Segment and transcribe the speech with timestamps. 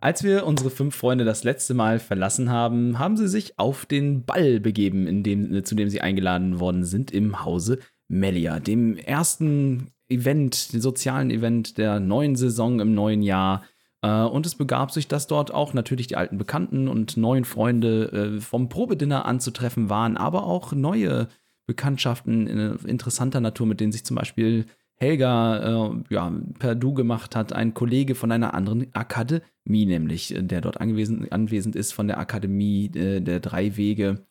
[0.00, 4.24] Als wir unsere fünf Freunde das letzte Mal verlassen haben, haben sie sich auf den
[4.24, 9.88] Ball begeben, in dem, zu dem sie eingeladen worden sind im Hause Melia, dem ersten
[10.08, 13.64] Event, dem sozialen Event der neuen Saison im neuen Jahr.
[14.02, 18.36] Äh, und es begab sich, dass dort auch natürlich die alten Bekannten und neuen Freunde
[18.36, 21.28] äh, vom Probedinner anzutreffen waren, aber auch neue
[21.66, 22.46] Bekanntschaften
[22.86, 24.64] interessanter Natur, mit denen sich zum Beispiel
[25.00, 30.42] Helga äh, ja, per Du gemacht hat, ein Kollege von einer anderen Akademie, nämlich, äh,
[30.42, 34.26] der dort anwesend, anwesend ist, von der Akademie äh, der drei Wege,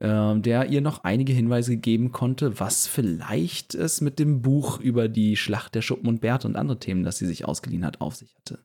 [0.00, 5.08] äh, der ihr noch einige Hinweise geben konnte, was vielleicht es mit dem Buch über
[5.08, 8.14] die Schlacht der Schuppen und Bärte und andere Themen, das sie sich ausgeliehen hat, auf
[8.14, 8.58] sich hatte.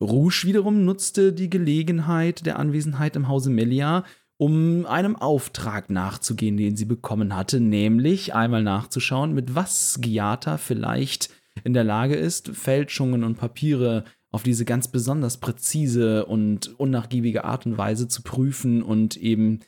[0.00, 4.04] Rouge wiederum nutzte die Gelegenheit der Anwesenheit im Hause Melia,
[4.38, 11.30] um einem Auftrag nachzugehen, den sie bekommen hatte, nämlich einmal nachzuschauen, mit was Giata vielleicht
[11.64, 17.66] in der Lage ist, Fälschungen und Papiere auf diese ganz besonders präzise und unnachgiebige Art
[17.66, 19.60] und Weise zu prüfen und eben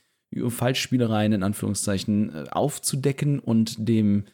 [0.49, 4.25] Falschspielereien in Anführungszeichen äh, aufzudecken und dem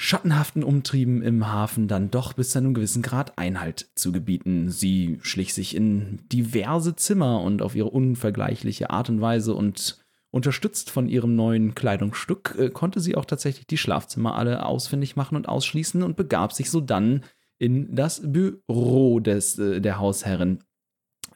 [0.00, 4.70] schattenhaften Umtrieben im Hafen dann doch bis zu einem gewissen Grad Einhalt zu gebieten.
[4.70, 9.98] Sie schlich sich in diverse Zimmer und auf ihre unvergleichliche Art und Weise und
[10.30, 15.36] unterstützt von ihrem neuen Kleidungsstück äh, konnte sie auch tatsächlich die Schlafzimmer alle ausfindig machen
[15.36, 17.24] und ausschließen und begab sich so dann
[17.58, 20.60] in das Büro des, äh, der Hausherrin,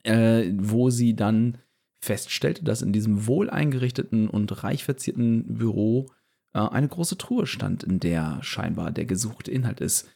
[0.05, 1.59] äh, wo sie dann
[2.01, 6.11] feststellte, dass in diesem wohl eingerichteten und reich verzierten Büro
[6.61, 10.09] eine große Truhe stand, in der scheinbar der gesuchte Inhalt ist.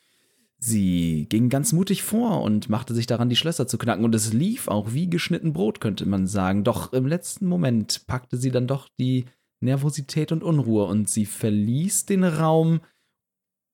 [0.59, 4.33] Sie ging ganz mutig vor und machte sich daran, die Schlösser zu knacken, und es
[4.33, 6.65] lief auch wie geschnitten Brot, könnte man sagen.
[6.65, 9.27] Doch im letzten Moment packte sie dann doch die
[9.61, 12.81] Nervosität und Unruhe und sie verließ den Raum,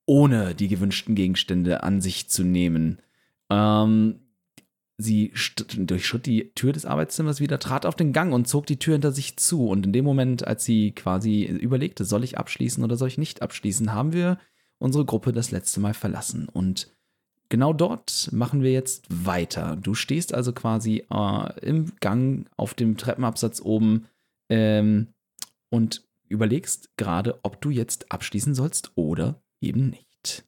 [0.07, 3.01] ohne die gewünschten Gegenstände an sich zu nehmen.
[3.49, 4.22] Ähm,
[5.03, 5.33] Sie
[5.77, 9.13] durchschritt die Tür des Arbeitszimmers wieder, trat auf den Gang und zog die Tür hinter
[9.13, 9.69] sich zu.
[9.69, 13.43] Und in dem Moment, als sie quasi überlegte, soll ich abschließen oder soll ich nicht
[13.43, 14.39] abschließen, haben wir
[14.79, 16.49] unsere Gruppe das letzte Mal verlassen.
[16.49, 16.93] Und
[17.49, 19.77] genau dort machen wir jetzt weiter.
[19.77, 24.07] Du stehst also quasi äh, im Gang auf dem Treppenabsatz oben
[24.49, 25.09] ähm,
[25.71, 30.45] und überlegst gerade, ob du jetzt abschließen sollst oder eben nicht.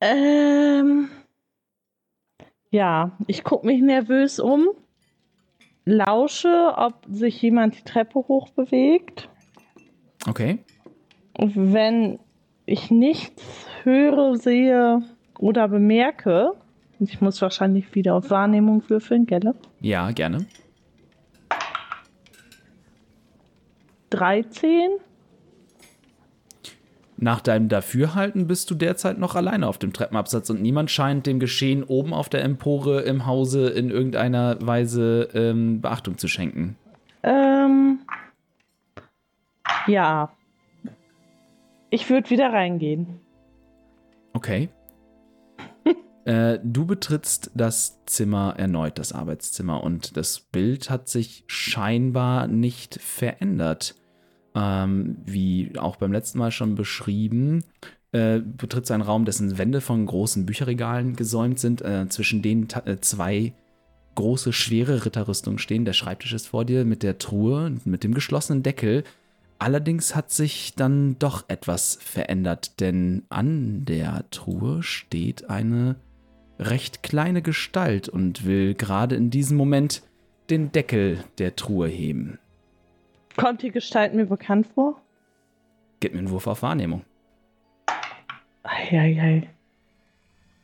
[0.00, 1.08] Ähm.
[2.72, 4.66] Ja, ich gucke mich nervös um,
[5.84, 9.28] lausche, ob sich jemand die Treppe hoch bewegt.
[10.26, 10.64] Okay.
[11.34, 12.18] Und wenn
[12.64, 15.02] ich nichts höre, sehe
[15.38, 16.52] oder bemerke,
[16.98, 19.54] ich muss wahrscheinlich wieder auf Wahrnehmung würfeln, gell?
[19.82, 20.46] Ja, gerne.
[24.08, 24.92] 13.
[27.22, 31.38] Nach deinem Dafürhalten bist du derzeit noch alleine auf dem Treppenabsatz und niemand scheint dem
[31.38, 36.76] Geschehen oben auf der Empore im Hause in irgendeiner Weise ähm, Beachtung zu schenken.
[37.22, 38.00] Ähm.
[39.86, 40.32] Ja.
[41.90, 43.20] Ich würde wieder reingehen.
[44.32, 44.68] Okay.
[46.24, 53.00] äh, du betrittst das Zimmer erneut, das Arbeitszimmer, und das Bild hat sich scheinbar nicht
[53.00, 53.94] verändert
[54.54, 57.64] ähm, wie auch beim letzten Mal schon beschrieben,
[58.12, 63.00] äh, betritt einen Raum, dessen Wände von großen Bücherregalen gesäumt sind, äh, zwischen denen äh,
[63.00, 63.54] zwei
[64.14, 65.84] große, schwere Ritterrüstungen stehen.
[65.84, 69.04] Der Schreibtisch ist vor dir mit der Truhe, mit dem geschlossenen Deckel.
[69.58, 75.96] Allerdings hat sich dann doch etwas verändert, denn an der Truhe steht eine
[76.58, 80.02] recht kleine Gestalt und will gerade in diesem Moment
[80.50, 82.38] den Deckel der Truhe heben.
[83.36, 85.00] Kommt die Gestalt mir bekannt vor?
[86.00, 87.04] Gib mir einen Wurf auf Wahrnehmung.
[88.62, 89.48] Eieiei.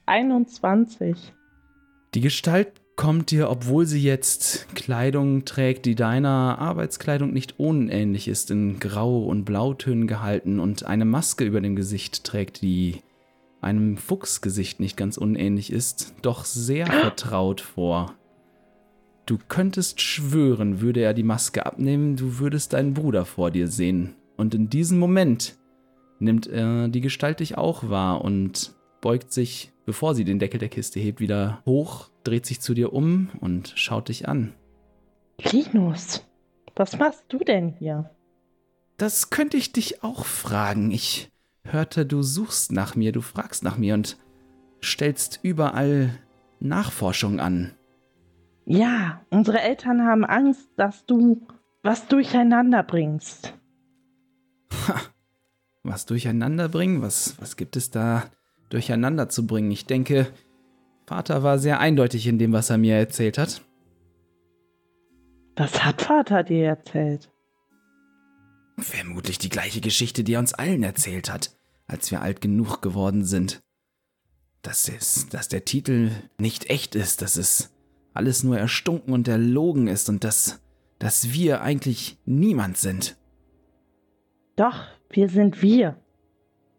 [0.06, 1.32] 21.
[2.14, 8.50] Die Gestalt kommt dir, obwohl sie jetzt Kleidung trägt, die deiner Arbeitskleidung nicht unähnlich ist,
[8.50, 13.02] in Grau- und Blautönen gehalten und eine Maske über dem Gesicht trägt, die
[13.60, 18.14] einem Fuchsgesicht nicht ganz unähnlich ist, doch sehr vertraut vor.
[19.28, 24.14] Du könntest schwören, würde er die Maske abnehmen, du würdest deinen Bruder vor dir sehen.
[24.38, 25.58] Und in diesem Moment
[26.18, 30.70] nimmt er die Gestalt dich auch wahr und beugt sich, bevor sie den Deckel der
[30.70, 34.54] Kiste hebt, wieder hoch, dreht sich zu dir um und schaut dich an.
[35.52, 36.24] Linus,
[36.74, 38.08] was machst du denn hier?
[38.96, 40.90] Das könnte ich dich auch fragen.
[40.90, 41.30] Ich
[41.64, 44.16] hörte, du suchst nach mir, du fragst nach mir und
[44.82, 46.18] stellst überall
[46.60, 47.74] Nachforschung an.
[48.70, 51.46] Ja, unsere Eltern haben Angst, dass du
[51.82, 53.54] was durcheinander bringst.
[54.86, 55.00] Ha,
[55.84, 57.00] was durcheinander bringen?
[57.00, 58.24] Was, was gibt es da
[58.68, 59.70] durcheinander zu bringen?
[59.70, 60.30] Ich denke,
[61.06, 63.62] Vater war sehr eindeutig in dem, was er mir erzählt hat.
[65.56, 67.30] Was hat Vater dir erzählt?
[68.76, 71.56] Vermutlich die gleiche Geschichte, die er uns allen erzählt hat,
[71.86, 73.62] als wir alt genug geworden sind.
[74.60, 77.70] Dass es, dass der Titel nicht echt ist, dass es
[78.18, 80.60] alles nur erstunken und erlogen ist und dass,
[80.98, 83.16] dass wir eigentlich niemand sind.
[84.56, 85.96] Doch, wir sind wir.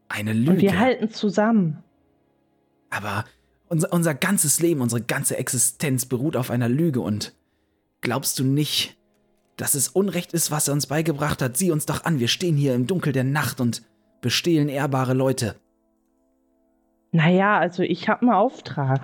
[0.09, 0.51] Eine Lüge.
[0.51, 1.81] Und wir halten zusammen.
[2.89, 3.23] Aber
[3.69, 7.33] unser, unser ganzes Leben, unsere ganze Existenz beruht auf einer Lüge und
[8.01, 8.97] glaubst du nicht,
[9.55, 11.55] dass es Unrecht ist, was er uns beigebracht hat?
[11.55, 13.83] Sieh uns doch an, wir stehen hier im Dunkel der Nacht und
[14.19, 15.55] bestehlen ehrbare Leute.
[17.11, 19.01] Naja, also ich habe einen Auftrag.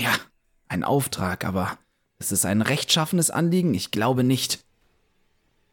[0.00, 0.12] Ja,
[0.68, 1.78] ein Auftrag, aber
[2.18, 3.74] ist es ein rechtschaffenes Anliegen?
[3.74, 4.64] Ich glaube nicht.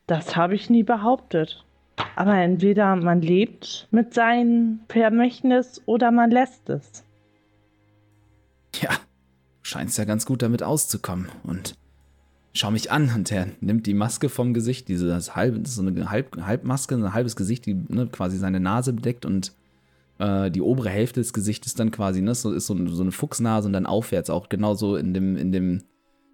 [0.07, 1.63] Das habe ich nie behauptet.
[2.15, 7.03] Aber entweder man lebt mit seinem Vermächtnis oder man lässt es.
[8.81, 8.97] Ja, du
[9.63, 11.29] scheinst ja ganz gut damit auszukommen.
[11.43, 11.75] Und
[12.53, 13.11] schau mich an.
[13.15, 17.35] Und er nimmt die Maske vom Gesicht, diese halb, so eine halb, Halbmaske, ein halbes
[17.35, 19.53] Gesicht, die ne, quasi seine Nase bedeckt und
[20.19, 23.67] äh, die obere Hälfte des Gesichtes dann quasi, ne, so ist so, so eine Fuchsnase
[23.67, 25.83] und dann aufwärts auch genauso in dem, in dem,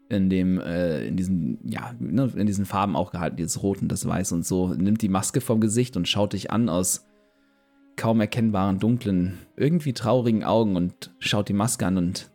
[0.09, 3.91] in dem, äh, in diesen, ja, ne, in diesen Farben auch gehalten, dieses Rot und
[3.91, 7.05] das Weiß und so, nimmt die Maske vom Gesicht und schaut dich an aus
[7.95, 12.31] kaum erkennbaren, dunklen, irgendwie traurigen Augen und schaut die Maske an und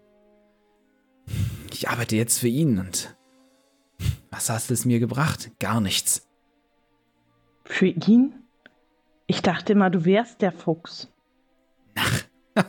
[1.73, 3.17] ich arbeite jetzt für ihn und
[4.31, 5.51] was hast es mir gebracht?
[5.59, 6.29] Gar nichts.
[7.65, 8.35] Für ihn?
[9.27, 11.11] Ich dachte immer, du wärst der Fuchs.
[11.97, 12.23] Ach.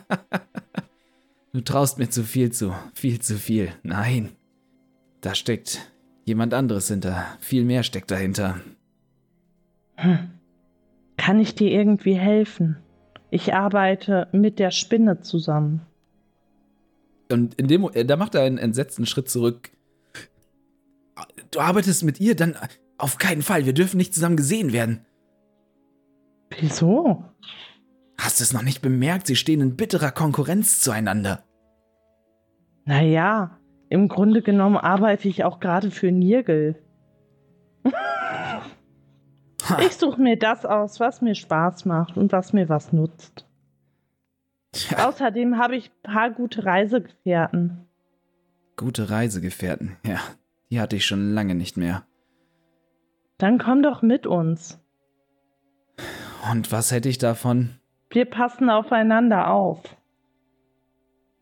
[1.52, 2.74] du traust mir zu viel zu.
[2.94, 3.72] Viel zu viel.
[3.82, 4.30] Nein.
[5.20, 5.92] Da steckt
[6.24, 7.26] jemand anderes hinter.
[7.40, 8.60] Viel mehr steckt dahinter.
[9.96, 10.30] Hm.
[11.16, 12.76] Kann ich dir irgendwie helfen?
[13.30, 15.82] Ich arbeite mit der Spinne zusammen.
[17.30, 19.70] Und in dem, da macht er einen entsetzten Schritt zurück.
[21.50, 22.36] Du arbeitest mit ihr?
[22.36, 22.56] Dann
[22.96, 23.66] auf keinen Fall.
[23.66, 25.04] Wir dürfen nicht zusammen gesehen werden.
[26.58, 27.24] Wieso?
[28.20, 29.26] Hast du es noch nicht bemerkt?
[29.26, 31.44] Sie stehen in bitterer Konkurrenz zueinander.
[32.84, 33.58] Naja,
[33.90, 36.82] im Grunde genommen arbeite ich auch gerade für Nirgel.
[39.80, 43.46] ich suche mir das aus, was mir Spaß macht und was mir was nutzt.
[44.90, 45.08] Ja.
[45.08, 47.86] Außerdem habe ich ein paar gute Reisegefährten.
[48.76, 50.18] Gute Reisegefährten, ja.
[50.70, 52.06] Die hatte ich schon lange nicht mehr.
[53.38, 54.78] Dann komm doch mit uns.
[56.52, 57.77] Und was hätte ich davon?
[58.10, 59.82] Wir passen aufeinander auf.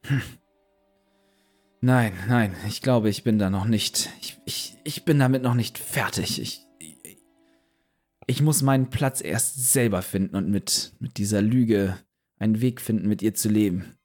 [0.04, 0.22] Hm.
[1.80, 4.10] Nein, nein, ich glaube, ich bin da noch nicht.
[4.20, 6.40] Ich, ich, ich bin damit noch nicht fertig.
[6.40, 7.18] Ich, ich,
[8.26, 11.96] ich muss meinen Platz erst selber finden und mit, mit dieser Lüge
[12.38, 13.96] einen Weg finden, mit ihr zu leben.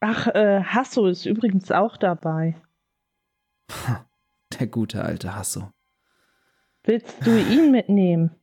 [0.00, 2.56] Ach, äh, Hasso ist übrigens auch dabei.
[4.58, 5.70] Der gute alte Hasso.
[6.82, 8.34] Willst du ihn mitnehmen?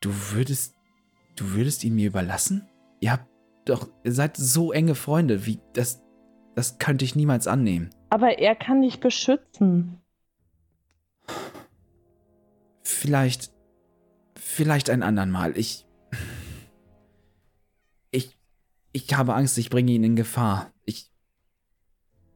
[0.00, 0.74] Du würdest.
[1.40, 2.68] Du würdest ihn mir überlassen?
[3.00, 3.26] Ihr habt
[3.64, 3.88] doch.
[4.04, 5.46] Ihr seid so enge Freunde.
[5.46, 5.58] Wie.
[5.72, 6.02] Das.
[6.54, 7.88] Das könnte ich niemals annehmen.
[8.10, 10.02] Aber er kann dich beschützen.
[12.82, 13.52] Vielleicht.
[14.34, 15.56] Vielleicht ein andern Mal.
[15.56, 15.86] Ich.
[18.10, 18.36] Ich.
[18.92, 20.70] Ich habe Angst, ich bringe ihn in Gefahr.
[20.84, 21.10] Ich.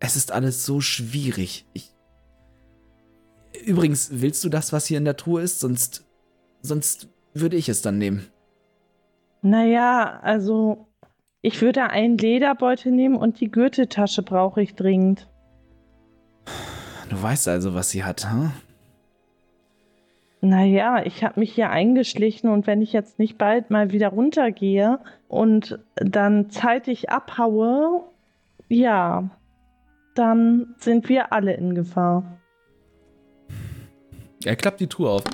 [0.00, 1.66] Es ist alles so schwierig.
[1.74, 1.94] Ich.
[3.66, 5.60] Übrigens, willst du das, was hier in der Truhe ist?
[5.60, 6.06] Sonst.
[6.62, 8.30] Sonst würde ich es dann nehmen.
[9.44, 10.86] Naja, also
[11.42, 15.28] ich würde einen Lederbeutel nehmen und die Gürteltasche brauche ich dringend.
[17.10, 18.52] Du weißt also, was sie hat, hm?
[20.40, 24.98] Naja, ich habe mich hier eingeschlichen und wenn ich jetzt nicht bald mal wieder runtergehe
[25.28, 28.02] und dann zeitig abhaue,
[28.70, 29.28] ja,
[30.14, 32.38] dann sind wir alle in Gefahr.
[34.42, 35.24] Er klappt die Tour auf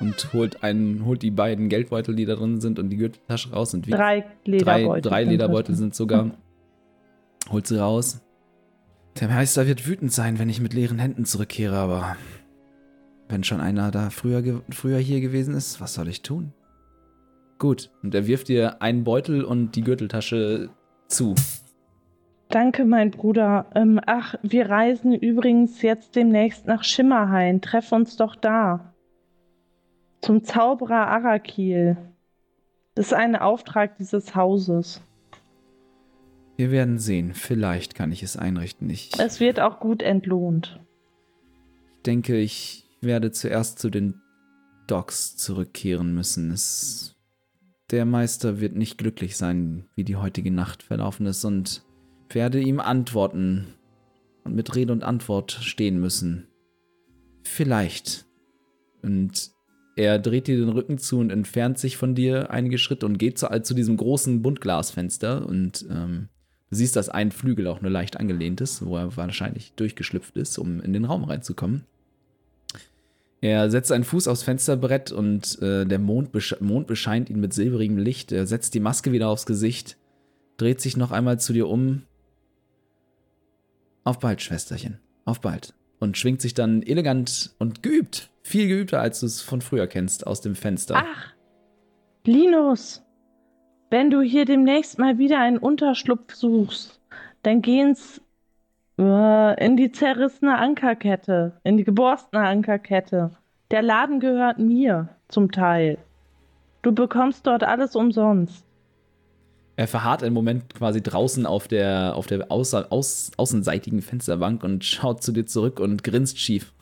[0.00, 3.74] und holt einen, holt die beiden Geldbeutel, die da drin sind, und die Gürteltasche raus
[3.74, 5.02] und wiegt drei Lederbeutel.
[5.02, 6.32] Drei, drei Lederbeutel sind sogar.
[7.50, 8.22] Holt sie raus.
[9.20, 12.16] Der Meister wird wütend sein, wenn ich mit leeren Händen zurückkehre, aber
[13.28, 16.52] wenn schon einer da früher, früher hier gewesen ist, was soll ich tun?
[17.58, 17.90] Gut.
[18.02, 20.68] Und er wirft dir einen Beutel und die Gürteltasche
[21.08, 21.34] zu.
[22.48, 23.66] Danke, mein Bruder.
[23.74, 27.60] Ähm, ach, wir reisen übrigens jetzt demnächst nach Schimmerhain.
[27.60, 28.92] Treff uns doch da.
[30.20, 31.96] Zum Zauberer Arakil.
[32.94, 35.02] Das ist ein Auftrag dieses Hauses.
[36.56, 37.34] Wir werden sehen.
[37.34, 38.88] Vielleicht kann ich es einrichten.
[38.88, 40.80] Ich Es wird auch gut entlohnt.
[42.06, 44.20] denke, ich werde zuerst zu den
[44.86, 46.50] Docks zurückkehren müssen.
[46.50, 47.16] Es,
[47.90, 51.84] der Meister wird nicht glücklich sein, wie die heutige Nacht verlaufen ist und
[52.30, 53.74] werde ihm antworten
[54.44, 56.48] und mit Rede und Antwort stehen müssen.
[57.44, 58.26] Vielleicht.
[59.02, 59.50] Und
[59.96, 63.38] er dreht dir den Rücken zu und entfernt sich von dir einige Schritte und geht
[63.38, 66.28] zu, zu diesem großen Buntglasfenster und ähm,
[66.68, 70.58] du siehst, dass ein Flügel auch nur leicht angelehnt ist, wo er wahrscheinlich durchgeschlüpft ist,
[70.58, 71.84] um in den Raum reinzukommen.
[73.40, 77.54] Er setzt einen Fuß aufs Fensterbrett und äh, der Mond, besche Mond bescheint ihn mit
[77.54, 78.32] silberigem Licht.
[78.32, 79.96] Er setzt die Maske wieder aufs Gesicht,
[80.58, 82.02] dreht sich noch einmal zu dir um.
[84.04, 85.72] Auf bald, Schwesterchen, auf bald.
[86.00, 90.26] Und schwingt sich dann elegant und geübt, viel geübter, als du es von früher kennst,
[90.26, 90.94] aus dem Fenster.
[90.96, 91.32] Ach,
[92.24, 93.04] Linus,
[93.90, 97.00] wenn du hier demnächst mal wieder einen Unterschlupf suchst,
[97.42, 98.20] dann geh ins,
[98.98, 103.32] äh, in die zerrissene Ankerkette, in die geborstene Ankerkette.
[103.70, 105.98] Der Laden gehört mir zum Teil.
[106.82, 108.64] Du bekommst dort alles umsonst.
[109.74, 114.84] Er verharrt einen Moment quasi draußen auf der, auf der außer, aus, außenseitigen Fensterbank und
[114.84, 116.72] schaut zu dir zurück und grinst schief.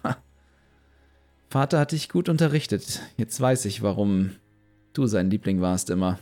[1.48, 3.00] Vater hat dich gut unterrichtet.
[3.16, 4.32] Jetzt weiß ich, warum
[4.92, 6.18] du sein Liebling warst immer.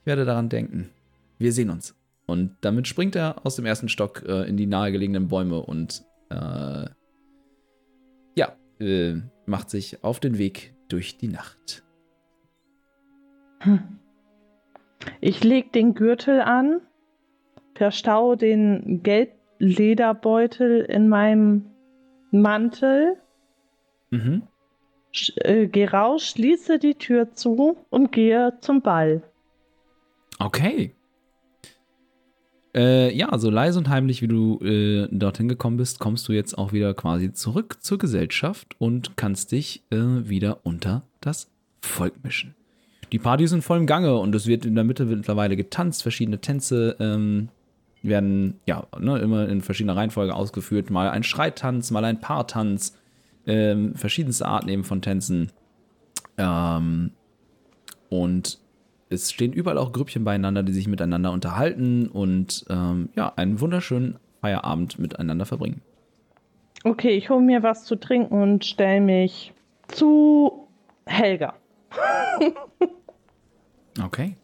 [0.00, 0.90] Ich werde daran denken.
[1.38, 1.94] Wir sehen uns.
[2.26, 6.86] Und damit springt er aus dem ersten Stock äh, in die nahegelegenen Bäume und äh,
[8.34, 11.82] ja, äh, macht sich auf den Weg durch die Nacht.
[15.20, 16.80] Ich leg den Gürtel an,
[17.74, 21.66] verstaue den Gelblederbeutel in meinem
[22.30, 23.16] Mantel,
[24.12, 24.42] Mhm.
[25.12, 29.22] sch- äh, geh raus, schließe die Tür zu und gehe zum Ball.
[30.38, 30.92] Okay.
[32.74, 36.56] Äh, ja, so leise und heimlich, wie du äh, dorthin gekommen bist, kommst du jetzt
[36.56, 41.50] auch wieder quasi zurück zur Gesellschaft und kannst dich äh, wieder unter das
[41.82, 42.54] Volk mischen.
[43.12, 46.02] Die Party ist in vollem Gange und es wird in der Mitte mittlerweile getanzt.
[46.02, 47.48] Verschiedene Tänze ähm,
[48.02, 50.88] werden ja ne, immer in verschiedener Reihenfolge ausgeführt.
[50.90, 52.96] Mal ein Schreittanz, mal ein Paartanz.
[53.46, 55.50] Ähm, verschiedenste Arten eben von Tänzen.
[56.38, 57.12] Ähm,
[58.08, 58.58] und
[59.08, 64.18] es stehen überall auch Grüppchen beieinander, die sich miteinander unterhalten und ähm, ja, einen wunderschönen
[64.40, 65.82] Feierabend miteinander verbringen.
[66.84, 69.52] Okay, ich hole mir was zu trinken und stelle mich
[69.88, 70.68] zu
[71.06, 71.54] Helga.
[74.00, 74.36] Okay.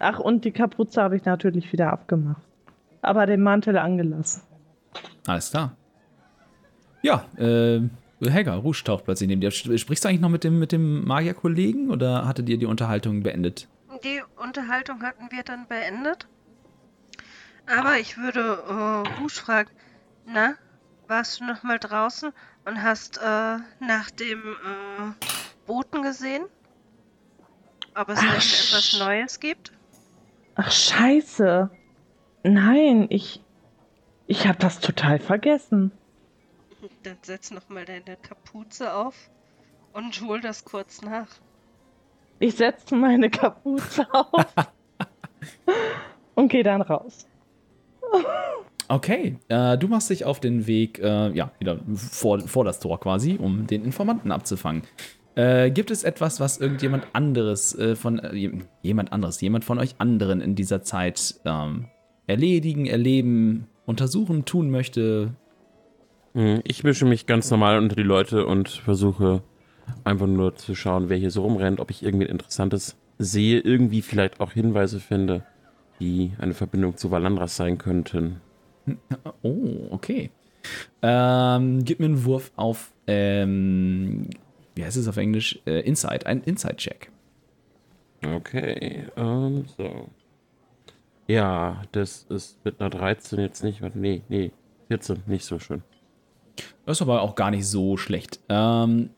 [0.00, 2.42] Ach, und die Kapuze habe ich natürlich wieder abgemacht.
[3.02, 4.42] Aber den Mantel angelassen.
[5.26, 5.76] Alles klar.
[7.02, 7.80] Ja, äh,
[8.20, 9.50] Helga, Rouge taucht plötzlich neben dir.
[9.50, 13.68] Sprichst du eigentlich noch mit dem, mit dem Magierkollegen oder hattet ihr die Unterhaltung beendet?
[14.04, 16.26] Die Unterhaltung hatten wir dann beendet.
[17.66, 19.70] Aber ich würde äh, Rouge fragen,
[20.26, 20.54] na,
[21.06, 22.32] warst du noch mal draußen
[22.64, 25.26] und hast äh, nach dem äh,
[25.66, 26.42] Boten gesehen?
[27.94, 29.72] Ob es Ach, irgendetwas sch- Neues gibt?
[30.54, 31.70] Ach, scheiße.
[32.42, 33.42] Nein, ich.
[34.26, 35.90] Ich habe das total vergessen.
[37.08, 39.30] Dann setz noch mal deine Kapuze auf
[39.94, 41.26] und hol das kurz nach.
[42.38, 44.44] Ich setze meine Kapuze auf
[46.34, 47.26] und gehe dann raus.
[48.88, 53.00] Okay, äh, du machst dich auf den Weg, äh, ja, wieder vor, vor das Tor
[53.00, 54.82] quasi, um den Informanten abzufangen.
[55.34, 59.78] Äh, gibt es etwas, was irgendjemand anderes äh, von äh, jem- jemand anderes, jemand von
[59.78, 61.86] euch anderen in dieser Zeit ähm,
[62.26, 65.34] erledigen, erleben, untersuchen, tun möchte?
[66.34, 69.42] Mhm, Ich mische mich ganz normal unter die Leute und versuche
[70.04, 74.40] einfach nur zu schauen, wer hier so rumrennt, ob ich irgendwie Interessantes sehe, irgendwie vielleicht
[74.40, 75.44] auch Hinweise finde,
[76.00, 78.40] die eine Verbindung zu Valandras sein könnten.
[79.42, 80.30] Oh, okay.
[81.02, 84.30] Ähm, gib mir einen Wurf auf, ähm,
[84.74, 85.60] wie heißt es auf Englisch?
[85.66, 87.10] Äh, Inside, ein Inside-Check.
[88.24, 90.08] Okay, ähm, so.
[91.26, 94.52] Ja, das ist mit einer 13 jetzt nicht, nee, nee,
[94.88, 95.82] 14, nicht so schön.
[96.86, 98.40] Das ist aber auch gar nicht so schlecht.
[98.48, 99.10] Ähm,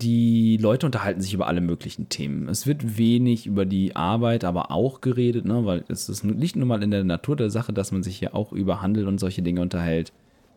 [0.00, 2.48] die Leute unterhalten sich über alle möglichen Themen.
[2.48, 5.64] Es wird wenig über die Arbeit aber auch geredet, ne?
[5.64, 8.34] weil es ist, liegt nun mal in der Natur der Sache, dass man sich ja
[8.34, 10.12] auch über Handel und solche Dinge unterhält.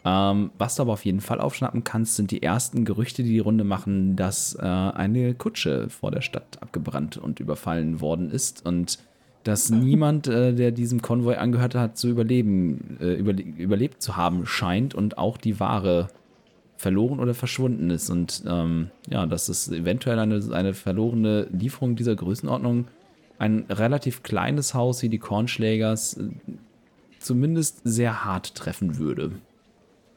[0.05, 3.39] Ähm, was du aber auf jeden Fall aufschnappen kannst, sind die ersten Gerüchte, die die
[3.39, 8.99] Runde machen, dass äh, eine Kutsche vor der Stadt abgebrannt und überfallen worden ist und
[9.47, 14.45] dass niemand, äh, der diesem Konvoi angehört hat, zu überleben, äh, überle überlebt zu haben
[14.45, 16.09] scheint und auch die Ware
[16.75, 18.09] verloren oder verschwunden ist.
[18.09, 22.87] Und ähm, ja, dass es eventuell eine, eine verlorene Lieferung dieser Größenordnung
[23.39, 26.29] ein relativ kleines Haus wie die Kornschlägers äh,
[27.19, 29.31] zumindest sehr hart treffen würde.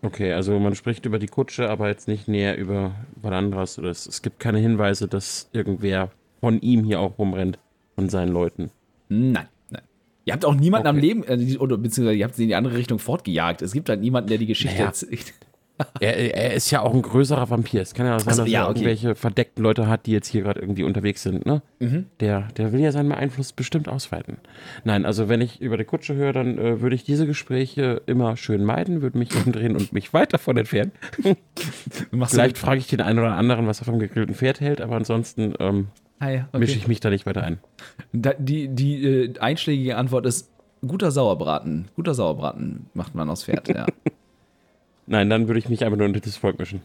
[0.03, 4.23] Okay, also man spricht über die Kutsche, aber jetzt nicht näher über oder es, es
[4.23, 6.11] gibt keine Hinweise, dass irgendwer
[6.41, 7.59] von ihm hier auch rumrennt,
[7.95, 8.71] von seinen Leuten.
[9.11, 9.83] Nein, nein.
[10.25, 10.97] Ihr habt auch niemanden Okay.
[10.97, 13.61] am Leben, äh, oder beziehungsweise ihr habt sie in die andere Richtung fortgejagt.
[13.61, 14.87] Es gibt halt niemanden, der die Geschichte Naja.
[14.87, 15.35] erzählt.
[15.99, 17.81] Er, er ist ja auch ein größerer Vampir.
[17.81, 18.81] Es kann ja sein, Ach so, dass ja, er okay.
[18.81, 21.63] irgendwelche verdeckten Leute hat, die jetzt hier gerade irgendwie unterwegs sind, ne?
[21.79, 22.05] Mhm.
[22.21, 24.37] Der, der will ja seinen Einfluss bestimmt ausweiten.
[24.85, 28.37] Nein, also wenn ich über die Kutsche höre, dann äh, würde ich diese Gespräche immer
[28.37, 30.93] schön meiden, würde mich umdrehen und mich weit davon entfernen.
[32.27, 35.55] Vielleicht frage ich den einen oder anderen, was er vom gegrillten Pferd hält, aber ansonsten
[35.61, 35.87] ähm,
[36.21, 36.59] ah, ja, okay.
[36.59, 37.59] mische ich mich da nicht weiter ein.
[38.13, 40.51] Da, die die äh, einschlägige Antwort ist
[40.87, 41.89] guter Sauerbraten.
[41.97, 43.87] Guter Sauerbraten macht man aus Pferd, ja.
[45.07, 46.83] Nein, dann würde ich mich einfach nur unter das Volk mischen.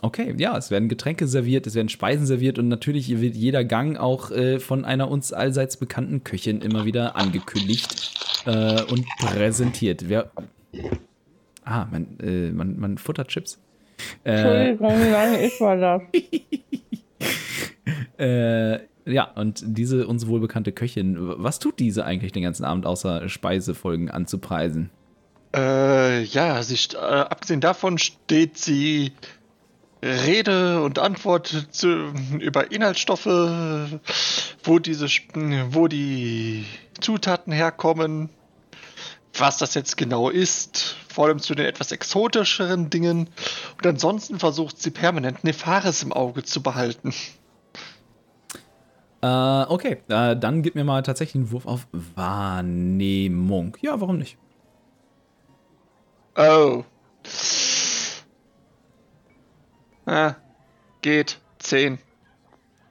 [0.00, 3.98] Okay, ja, es werden Getränke serviert, es werden Speisen serviert und natürlich wird jeder Gang
[3.98, 10.08] auch äh, von einer uns allseits bekannten Köchin immer wieder angekündigt äh, und präsentiert.
[10.08, 10.30] Wer.
[11.64, 13.60] Ah, man, äh, man, man futtert Chips.
[14.24, 16.02] Äh, Entschuldigung, wie lange ich war das?
[18.18, 23.28] äh, ja, und diese uns wohlbekannte Köchin, was tut diese eigentlich den ganzen Abend, außer
[23.28, 24.90] Speisefolgen anzupreisen?
[25.54, 29.12] Äh, ja, sie, äh, abgesehen davon steht sie
[30.02, 33.26] Rede und Antwort zu, über Inhaltsstoffe,
[34.62, 35.06] wo diese,
[35.70, 36.64] wo die
[37.00, 38.30] Zutaten herkommen,
[39.36, 43.28] was das jetzt genau ist, vor allem zu den etwas exotischeren Dingen.
[43.76, 47.12] Und ansonsten versucht sie permanent Nefaris im Auge zu behalten.
[49.22, 53.76] Äh, okay, äh, dann gib mir mal tatsächlich einen Wurf auf Wahrnehmung.
[53.82, 54.38] Ja, warum nicht?
[56.36, 56.84] Oh.
[60.06, 60.36] Ah,
[61.02, 61.40] geht.
[61.58, 61.98] Zehn.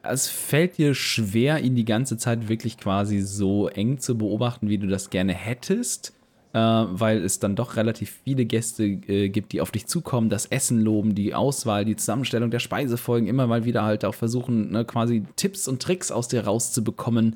[0.04, 4.78] Es fällt dir schwer, ihn die ganze Zeit wirklich quasi so eng zu beobachten, wie
[4.78, 6.14] du das gerne hättest,
[6.54, 10.48] äh, weil es dann doch relativ viele Gäste äh, gibt, die auf dich zukommen, das
[10.48, 14.84] Essen loben, die Auswahl, die Zusammenstellung der Speisefolgen, immer mal wieder halt auch versuchen, ne,
[14.84, 17.36] quasi Tipps und Tricks aus dir rauszubekommen.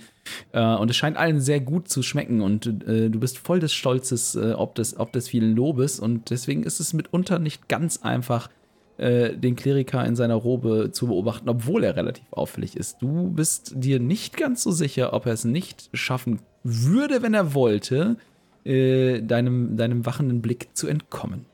[0.52, 3.74] Äh, und es scheint allen sehr gut zu schmecken und äh, du bist voll des
[3.74, 8.02] Stolzes, äh, ob, des, ob des vielen Lobes und deswegen ist es mitunter nicht ganz
[8.02, 8.50] einfach,
[8.98, 13.02] äh, den Kleriker in seiner Robe zu beobachten, obwohl er relativ auffällig ist.
[13.02, 17.54] Du bist dir nicht ganz so sicher, ob er es nicht schaffen würde, wenn er
[17.54, 18.18] wollte,
[18.66, 21.46] äh, deinem, deinem wachenden Blick zu entkommen.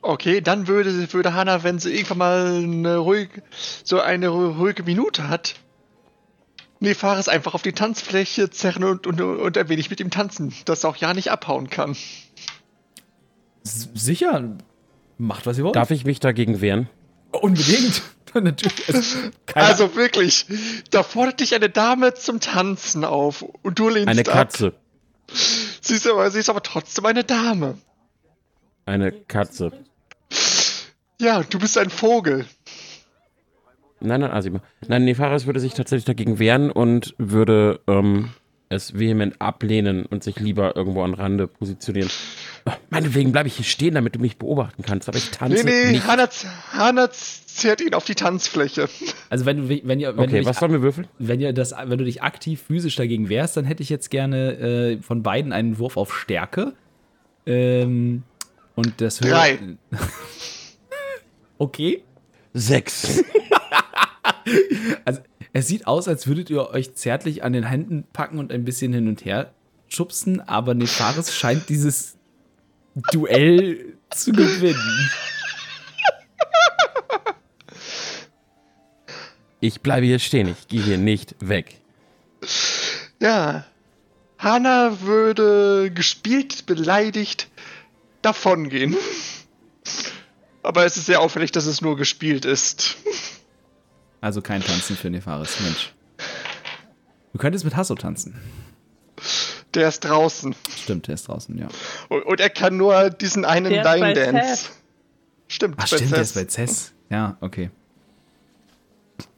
[0.00, 3.42] Okay, dann würde, würde Hannah, wenn sie irgendwann mal eine ruhige,
[3.84, 5.54] so eine ru- ruhige Minute hat,
[6.80, 10.84] Nefaris einfach auf die Tanzfläche zerren und, und, und ein wenig mit ihm tanzen, dass
[10.84, 11.96] er auch ja nicht abhauen kann.
[13.62, 14.56] Sicher,
[15.16, 15.76] macht was ihr wollt.
[15.76, 16.88] Darf ich mich dagegen wehren?
[17.32, 18.02] Unbedingt.
[18.34, 19.14] Natürlich.
[19.54, 20.46] Also, wirklich,
[20.90, 24.48] da fordert dich eine Dame zum Tanzen auf und du lehnst Eine ab.
[25.28, 27.78] Sie ist, aber, sie ist aber trotzdem eine Dame.
[28.86, 29.72] Eine Katze.
[31.20, 32.46] Ja, du bist ein Vogel.
[34.00, 34.60] Nein, nein, Asima.
[34.86, 38.30] Nein, Nefaris würde sich tatsächlich dagegen wehren und würde ähm,
[38.68, 42.10] es vehement ablehnen und sich lieber irgendwo an Rande positionieren.
[42.88, 45.90] Meinetwegen bleibe ich hier stehen, damit du mich beobachten kannst, aber ich tanze Nee, nee,
[45.92, 46.06] nicht.
[46.06, 46.28] Hannah,
[46.72, 48.88] Hannah zerrt ihn auf die Tanzfläche.
[49.28, 51.06] also wenn du, wenn ihr, wenn du Okay, dich was sollen wir würfeln?
[51.18, 54.52] wenn ihr das, wenn du dich aktiv physisch dagegen wehrst, dann hätte ich jetzt gerne
[54.56, 56.72] äh, von beiden einen Wurf auf Stärke.
[57.46, 58.22] Ähm,
[58.74, 59.58] und das hö- Drei.
[61.58, 62.02] Okay.
[62.52, 63.22] Sechs.
[65.06, 65.20] Also
[65.52, 68.92] es sieht aus, als würdet ihr euch zärtlich an den Händen packen und ein bisschen
[68.92, 69.52] hin und her
[69.88, 72.16] schubsen, aber Nefaris scheint dieses
[72.94, 75.10] Duell zu gewinnen.
[79.60, 81.80] Ich bleibe hier stehen, ich gehe hier nicht weg.
[83.20, 83.64] Ja.
[84.38, 87.48] Hannah würde gespielt, beleidigt
[88.20, 88.96] davongehen.
[90.62, 92.96] Aber es ist sehr auffällig, dass es nur gespielt ist.
[94.20, 95.92] Also kein Tanzen für Nefaris, Mensch.
[97.32, 98.38] Du könntest mit Hasso tanzen.
[99.74, 100.54] Der ist draußen.
[100.82, 101.68] Stimmt, der ist draußen, ja.
[102.08, 104.70] Und, und er kann nur diesen einen Der Line Dance.
[105.48, 106.28] Stimmt, Ach stimmt, der Cess.
[106.28, 106.92] ist bei Cess.
[107.10, 107.70] Ja, okay.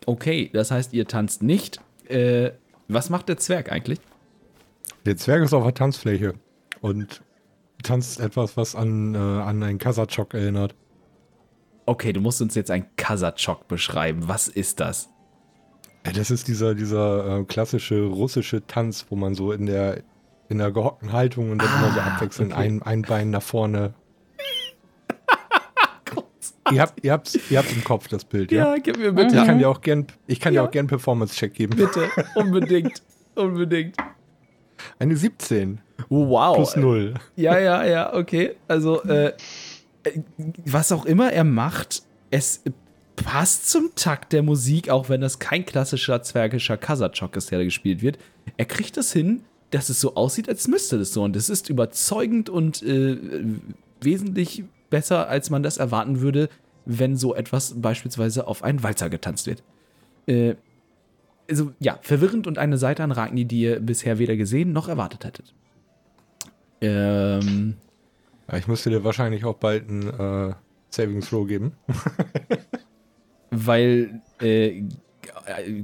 [0.07, 1.81] Okay, das heißt, ihr tanzt nicht.
[2.09, 2.53] Äh,
[2.89, 3.99] was macht der Zwerg eigentlich?
[5.05, 6.35] Der Zwerg ist auf der Tanzfläche
[6.81, 7.23] und
[7.83, 10.75] tanzt etwas, was an, äh, an einen Kasachok erinnert.
[11.85, 14.29] Okay, du musst uns jetzt ein Kasachok beschreiben.
[14.29, 15.09] Was ist das?
[16.15, 20.03] Das ist dieser, dieser äh, klassische russische Tanz, wo man so in der,
[20.49, 22.63] in der gehockten Haltung und dann immer so Ah, abwechselnd okay.
[22.63, 23.95] ein, ein Bein nach vorne.
[26.73, 28.77] ihr habt ihr habt's, ihr habt's im Kopf, das Bild, ja?
[28.79, 30.63] gib mir Ich kann dir auch gern, ich kann Ja.
[30.63, 31.77] dir auch gern Performance-Check geben.
[31.77, 33.03] Bitte, unbedingt.
[33.35, 33.97] Unbedingt.
[34.99, 36.57] Eine 17 Oh, wow.
[36.57, 37.15] plus 0.
[37.37, 38.57] Ja, ja, ja, okay.
[38.69, 39.33] Also, äh,
[40.65, 42.63] was auch immer er macht, es
[43.17, 47.65] passt zum Takt der Musik, auch wenn das kein klassischer zwergischer Kasachok ist, der da
[47.65, 48.19] gespielt wird.
[48.59, 49.43] Er kriegt das hin,
[49.77, 51.23] dass es so aussieht, als müsste das so.
[51.23, 53.19] Und es ist überzeugend und äh,
[54.01, 56.49] wesentlich besser, als man das erwarten würde,
[56.87, 59.63] wenn so etwas beispielsweise auf einen Walzer getanzt wird.
[60.27, 60.55] Äh,
[61.51, 65.27] also, ja, verwirrend und eine Seite an Ragni, die ihr bisher weder gesehen noch erwartet
[65.27, 65.55] hättet.
[66.81, 67.75] Ähm,
[68.51, 70.55] Ja, ich müsste dir wahrscheinlich auch bald einen äh,
[70.89, 71.73] Saving Throw geben.
[73.51, 74.85] weil äh, äh,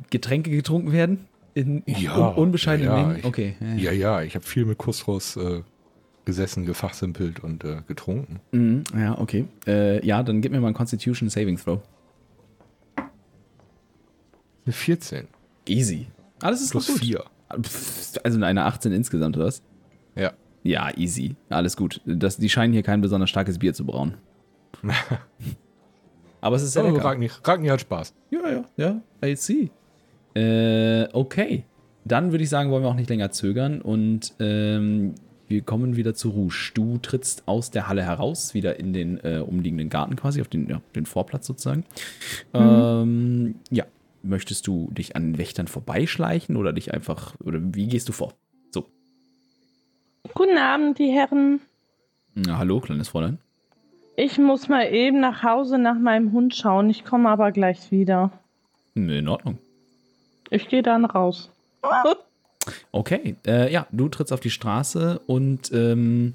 [0.08, 1.28] Getränke getrunken werden?
[1.54, 3.18] In Ja, un unbescheidenen ja, Mengen?
[3.18, 3.56] ich- Okay.
[3.76, 4.22] Ja, ja.
[4.22, 5.62] Ich habe viel mit Kusros äh,
[6.24, 8.40] gesessen, gefachsimpelt und äh, getrunken.
[8.52, 9.46] Mhm, ja, okay.
[9.66, 11.80] Äh, ja, dann gib mir mal einen Constitution Saving Throw.
[12.96, 15.26] Eine 14
[15.68, 16.06] Easy.
[16.40, 16.98] Alles ist plus gut.
[16.98, 17.24] 4.
[17.62, 19.62] Pff, Also eine 18 insgesamt, oder was?
[20.16, 20.32] Ja.
[20.64, 21.34] Ja, easy.
[21.50, 22.00] Alles gut.
[22.06, 24.14] Das, die scheinen hier kein besonders starkes Bier zu brauen.
[26.40, 27.04] Aber es ist sehr Aber lecker.
[27.04, 28.14] Ragni, Ragni hat Spaß.
[28.30, 29.00] Ja, ja, ja.
[29.28, 29.70] I see.
[30.34, 31.64] Äh, okay.
[32.04, 35.14] Dann würde ich sagen, wollen wir auch nicht länger zögern und ähm,
[35.46, 36.72] wir kommen wieder zu Rouge.
[36.74, 40.68] Du trittst aus der Halle heraus, wieder in den äh, umliegenden Garten quasi, auf den,
[40.68, 41.84] ja, den Vorplatz sozusagen.
[42.54, 43.84] Ähm, ja.
[44.24, 48.34] Möchtest du dich an den Wächtern vorbeischleichen oder dich einfach, oder wie gehst du vor?
[48.70, 48.86] So.
[50.32, 51.60] Guten Abend, die Herren.
[52.34, 53.38] Na, hallo, kleines Fräulein.
[54.16, 56.88] Ich muss mal eben nach Hause nach meinem Hund schauen.
[56.88, 58.30] Ich komme aber gleich wieder.
[58.94, 59.58] Nee, in Ordnung.
[60.52, 61.50] Ich gehe dann raus.
[62.92, 66.34] Okay, äh, ja, du trittst auf die Straße und ähm,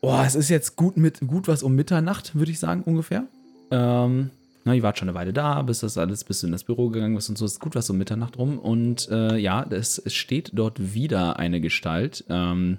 [0.00, 3.24] oh, es ist jetzt gut mit gut was um Mitternacht, würde ich sagen ungefähr.
[3.70, 4.30] Ähm,
[4.64, 6.88] na, ihr wart schon eine Weile da, bis das alles, bis du in das Büro
[6.88, 9.98] gegangen bist und so, es ist gut was um Mitternacht rum und äh, ja, es,
[9.98, 12.78] es steht dort wieder eine Gestalt ähm,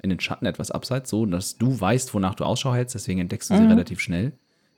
[0.00, 3.50] in den Schatten etwas abseits, so dass du weißt, wonach du Ausschau hältst, deswegen entdeckst
[3.50, 3.70] du sie Mhm.
[3.70, 4.30] relativ schnell.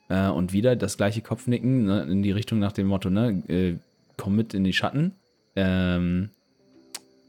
[0.09, 3.77] Äh, und wieder das gleiche Kopfnicken ne, in die Richtung nach dem Motto, ne, äh,
[4.19, 5.15] komm mit in die Schatten.
[5.57, 6.31] Ähm,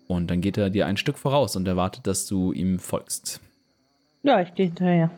[0.08, 3.40] und dann geht er dir ein Stück voraus und erwartet, dass du ihm folgst.
[4.24, 5.10] Ja, ich gehe hinterher.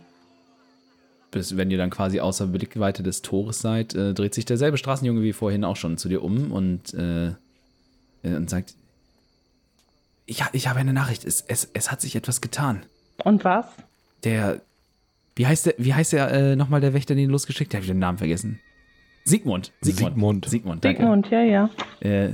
[1.31, 5.23] Bis, wenn ihr dann quasi außer Blickweite des Tores seid, äh, dreht sich derselbe Straßenjunge
[5.23, 8.75] wie vorhin auch schon zu dir um und, äh, äh, und sagt:
[10.25, 12.83] ich, ich habe eine Nachricht, es, es, es hat sich etwas getan.
[13.23, 13.65] Und was?
[14.23, 14.61] Der.
[15.35, 17.71] Wie heißt der, wie heißt der äh, nochmal der Wächter, den losgeschickt?
[17.71, 18.59] Der ich den Namen vergessen.
[19.23, 19.71] Sigmund.
[19.81, 20.13] Sigmund.
[20.15, 20.45] Sigmund.
[20.49, 21.01] Sigmund, danke.
[21.01, 21.69] Sigmund, ja, ja.
[21.99, 22.33] Äh,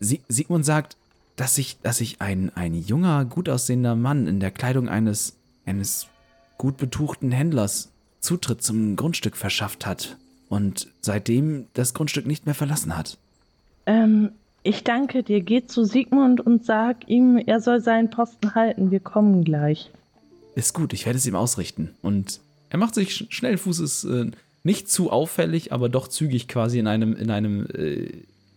[0.00, 0.96] Sie Sigmund sagt,
[1.36, 6.06] dass sich, dass sich ein, ein junger, gut aussehender Mann in der Kleidung eines, eines
[6.58, 10.16] gut betuchten Händlers Zutritt zum Grundstück verschafft hat
[10.48, 13.18] und seitdem das Grundstück nicht mehr verlassen hat.
[13.86, 14.30] Ähm,
[14.62, 15.40] ich danke dir.
[15.42, 18.90] Geh zu Sigmund und sag ihm, er soll seinen Posten halten.
[18.92, 19.90] Wir kommen gleich.
[20.54, 21.90] Ist gut, ich werde es ihm ausrichten.
[22.00, 24.30] Und er macht sich sch- schnellen Fußes, äh,
[24.64, 28.08] nicht zu auffällig, aber doch zügig quasi in einem, in einem, äh,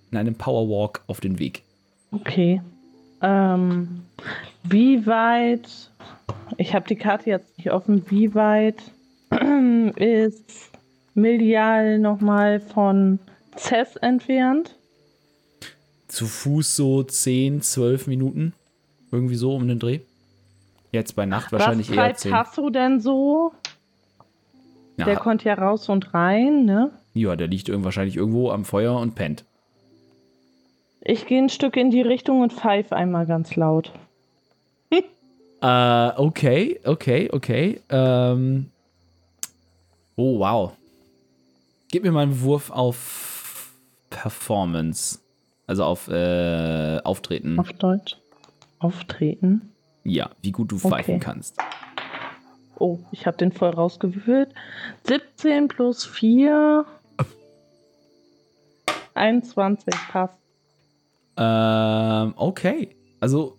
[0.10, 1.64] in einem Powerwalk auf den Weg.
[2.12, 2.62] Okay.
[3.22, 4.04] Ähm,
[4.64, 5.70] wie weit,
[6.58, 8.82] ich habe die Karte jetzt nicht offen, wie weit
[9.96, 10.72] ist
[11.14, 13.20] Milial nochmal von
[13.58, 14.76] Cess entfernt?
[16.08, 18.54] Zu Fuß so 10, 12 Minuten.
[19.12, 20.00] Irgendwie so um den Dreh.
[20.92, 22.32] Jetzt bei Nacht wahrscheinlich Was eher treibt 10.
[22.32, 23.52] Tasso denn so?
[24.98, 26.92] Der Ja, konnte ja raus und rein, ne?
[27.14, 29.46] ja, der liegt wahrscheinlich irgendwo am Feuer und pennt.
[31.02, 33.92] Ich gehe ein Stück in die Richtung und pfeife einmal ganz laut.
[35.60, 37.82] Äh, okay, okay, okay.
[37.90, 38.68] Ähm.
[40.16, 40.72] Oh, wow.
[41.92, 43.72] Gib mir mal einen Wurf auf
[44.12, 45.18] Performance.
[45.66, 47.58] Also auf äh, Auftreten.
[47.60, 48.18] Auf Deutsch.
[48.78, 49.74] Auftreten.
[50.04, 51.20] Ja, wie gut du pfeifen Okay.
[51.24, 51.58] kannst.
[52.80, 54.50] Oh, ich habe den voll rausgewürfelt.
[55.06, 56.86] 17 plus 4.
[59.14, 60.38] 21 passt.
[61.38, 62.90] Ähm, okay.
[63.20, 63.58] Also,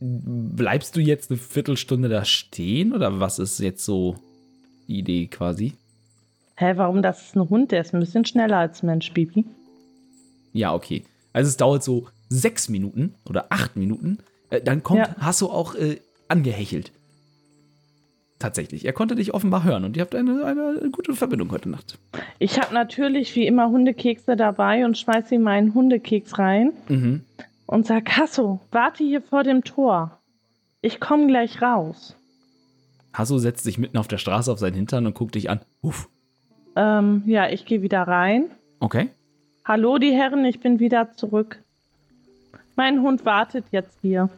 [0.00, 4.16] bleibst du jetzt eine Viertelstunde da stehen oder was ist jetzt so
[4.88, 5.74] die Idee quasi?
[6.56, 7.00] Hä, warum?
[7.02, 9.46] Das ist ein Hund, der ist ein bisschen schneller als Mensch, Bibi.
[10.52, 11.04] Ja, okay.
[11.32, 14.18] Also es dauert so sechs Minuten oder acht Minuten.
[14.50, 15.16] Äh, dann kommt Ja.
[15.18, 16.92] Hasso auch äh, angehechelt.
[18.40, 18.84] Tatsächlich.
[18.84, 21.98] Er konnte dich offenbar hören und ihr habt eine, eine gute Verbindung heute Nacht.
[22.40, 27.20] Ich habe natürlich wie immer Hundekekse dabei und schmeiße ihm einen Hundekeks rein Mhm.
[27.66, 30.18] und sag, Hasso, warte hier vor dem Tor.
[30.82, 32.16] Ich komme gleich raus.
[33.12, 35.60] Hasso setzt sich mitten auf der Straße auf seinen Hintern und guckt dich an.
[35.82, 36.08] Uff.
[36.76, 38.46] Ähm, ja, ich gehe wieder rein.
[38.80, 39.08] Okay.
[39.64, 41.62] Hallo, die Herren, ich bin wieder zurück.
[42.76, 44.30] Mein Hund wartet jetzt hier.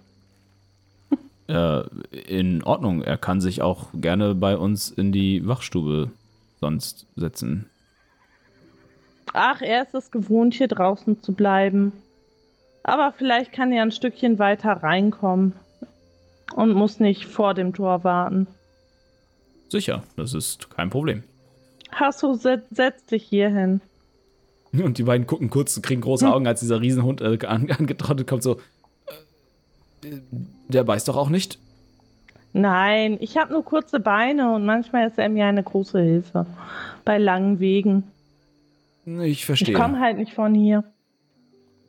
[1.52, 1.82] Äh,
[2.28, 3.02] in Ordnung.
[3.02, 6.10] Er kann sich auch gerne bei uns in die Wachstube
[6.60, 7.68] sonst setzen.
[9.34, 11.92] Ach, er ist es gewohnt, hier draußen zu bleiben.
[12.84, 15.52] Aber vielleicht kann er ein Stückchen weiter reinkommen
[16.54, 18.46] und muss nicht vor dem Tor warten.
[19.68, 21.22] Sicher, das ist kein Problem.
[21.92, 23.82] Hasso, set, setz dich hier hin.
[24.72, 28.42] Und die beiden gucken kurz, kriegen große Augen, als dieser Riesenhund äh, an, angetrottet kommt,
[28.42, 28.58] so.
[30.68, 31.58] Der beißt doch auch nicht.
[32.52, 36.46] Nein, ich habe nur kurze Beine und manchmal ist er mir eine große Hilfe.
[37.04, 38.04] Bei langen Wegen.
[39.06, 39.74] Ich Ich verstehe.
[39.74, 40.84] komme halt nicht von hier.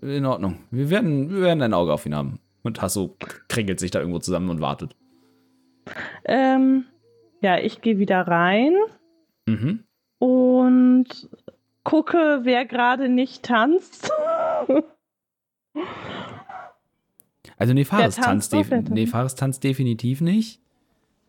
[0.01, 0.59] In Ordnung.
[0.71, 2.39] Wir werden, wir werden ein Auge auf ihn haben.
[2.63, 3.15] Und Hasso
[3.49, 4.95] kringelt sich da irgendwo zusammen und wartet.
[6.23, 6.85] Ähm,
[7.41, 8.73] ja, ich gehe wieder rein
[9.45, 9.83] Mhm.
[10.19, 11.29] und
[11.83, 14.09] gucke, wer gerade nicht tanzt.
[17.57, 18.91] Also Nefaris tanzt, tanzt def tanzt?
[18.91, 20.59] Nefaris tanzt definitiv nicht.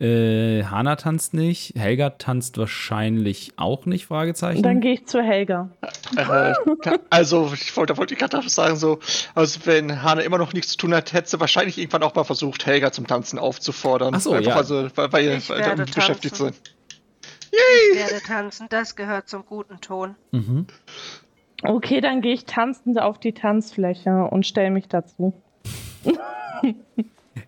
[0.00, 1.74] Äh, Hana tanzt nicht.
[1.76, 4.62] Helga tanzt wahrscheinlich auch nicht, Fragezeichen.
[4.62, 5.70] Dann gehe ich zu Helga.
[6.16, 6.52] Äh,
[7.10, 8.98] also, ich wollte, da wollte ich gerade noch sagen, so,
[9.36, 12.24] also wenn Hane immer noch nichts zu tun hat, hätte sie wahrscheinlich irgendwann auch mal
[12.24, 14.14] versucht, Helga zum Tanzen aufzufordern.
[14.16, 14.56] Ach so, Einfach ja.
[14.56, 16.54] Also, weil, weil, Ich weil werde damit beschäftigt tanzen.
[16.54, 16.74] sind.
[17.92, 20.16] Ich werde tanzen, das gehört zum guten Ton.
[20.32, 20.66] mhm.
[21.62, 25.32] Okay, dann gehe ich tanzend auf die Tanzfläche und stelle mich dazu.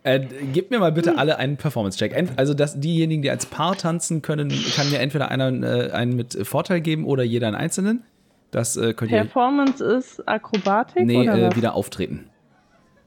[0.03, 0.21] Äh,
[0.53, 2.15] gib mir mal bitte alle einen Performance-Check.
[2.37, 6.47] Also, dass diejenigen, die als Paar tanzen können, kann mir entweder einer äh, einen mit
[6.47, 8.05] Vorteil geben oder jeder einen einzelnen.
[8.51, 9.19] Das äh, könnt ihr.
[9.19, 12.31] Performance ist Akrobatik Nee, oder äh, wieder auftreten.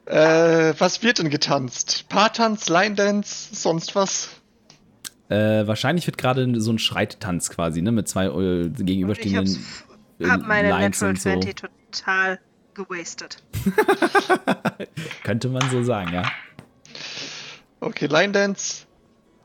[0.06, 2.06] Äh, was wird denn getanzt?
[2.10, 4.30] Paartanz, Line Dance, sonst was?
[5.30, 7.92] Äh, wahrscheinlich wird gerade so ein Schreittanz quasi, ne?
[7.92, 9.58] Mit zwei äh, Und ich gegenüberstehenden
[10.20, 11.30] hab's, hab meine Lines Natural so.
[11.30, 12.40] 20 total
[12.86, 13.38] gewastet.
[15.24, 16.24] Könnte man so sagen, ja.
[17.80, 18.86] Okay, Line Dance.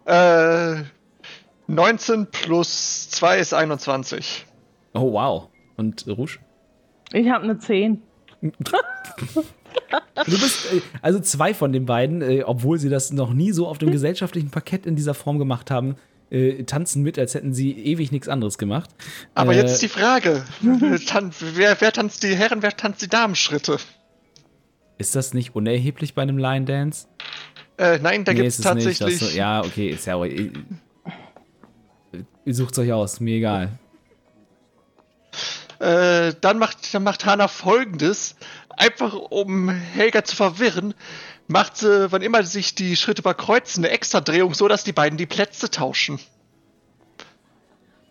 [0.06, 0.82] Äh,
[1.66, 4.46] 19 plus 2 ist 21.
[4.92, 5.48] Oh, wow.
[5.76, 6.38] Und Rouge?
[7.12, 8.02] Ich habe eine 10.
[10.26, 13.66] Du bist, äh, also zwei von den beiden, äh, obwohl sie das noch nie so
[13.66, 15.96] auf dem gesellschaftlichen Parkett in dieser Form gemacht haben,
[16.30, 18.90] äh, tanzen mit, als hätten sie ewig nichts anderes gemacht.
[19.34, 20.44] Aber äh, jetzt ist die Frage:
[21.06, 23.78] Tan wer, wer tanzt die Herren, wer tanzt die Damenschritte?
[24.98, 27.06] Ist das nicht unerheblich bei einem Line Dance?
[27.78, 28.84] Äh, nein, da Nee, gibt's ist es nicht.
[28.98, 29.18] tatsächlich.
[29.20, 30.24] Das so, ja, okay, ist ja.
[30.24, 30.52] Ihr,
[32.44, 33.78] ihr sucht's euch aus, mir egal.
[35.80, 38.36] Äh, dann macht, dann macht Hana folgendes.
[38.76, 40.94] Einfach um Helga zu verwirren,
[41.46, 45.26] macht sie, wann immer sich die Schritte überkreuzen, eine Extradrehung, so dass die beiden die
[45.26, 46.18] Plätze tauschen.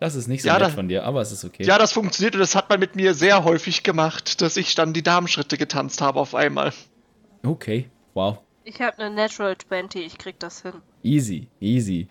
[0.00, 1.62] Das ist nicht so Ja, nett da- von dir, aber es ist okay.
[1.64, 4.92] Ja, das funktioniert und das hat man mit mir sehr häufig gemacht, dass ich dann
[4.92, 6.72] die Damenschritte getanzt habe auf einmal.
[7.44, 8.38] Okay, wow.
[8.64, 10.72] Ich habe eine Natural 20, ich krieg das hin.
[11.02, 12.08] Easy, easy.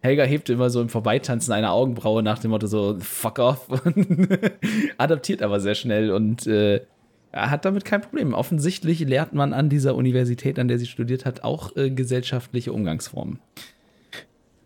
[0.00, 3.68] Helga hebt immer so im Vorbeitanzen eine Augenbraue nach dem Motto so, fuck off.
[3.68, 4.28] Und
[4.98, 6.84] adaptiert aber sehr schnell und äh,
[7.34, 8.32] er hat damit kein Problem.
[8.32, 13.40] Offensichtlich lehrt man an dieser Universität, an der sie studiert hat, auch äh, gesellschaftliche Umgangsformen.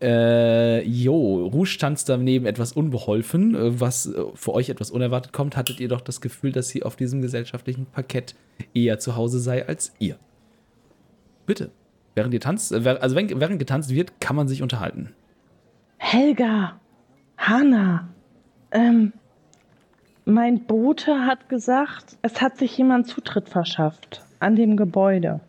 [0.03, 5.57] Äh, jo, Rouge tanzt daneben etwas unbeholfen, äh, was äh, für euch etwas unerwartet kommt.
[5.57, 8.35] Hattet ihr doch das Gefühl, dass sie auf diesem gesellschaftlichen Parkett
[8.75, 10.17] eher zu Hause sei als ihr?
[11.47, 11.71] Bitte.
[12.15, 15.15] Während ihr tanzt, äh, also während getanzt wird, kann man sich unterhalten.
[15.97, 16.79] Helga,
[17.39, 18.09] Hanna,
[18.73, 19.15] ähm,
[20.29, 25.41] mein Bote hat gesagt, es hat sich jemand Zutritt verschafft an dem Gebäude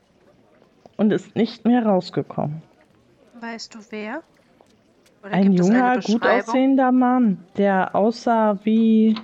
[0.96, 2.62] und ist nicht mehr rausgekommen.
[3.40, 4.24] Weißt du wer?
[5.22, 9.18] Oder Ein junger, gut aussehender Mann, der aussah wie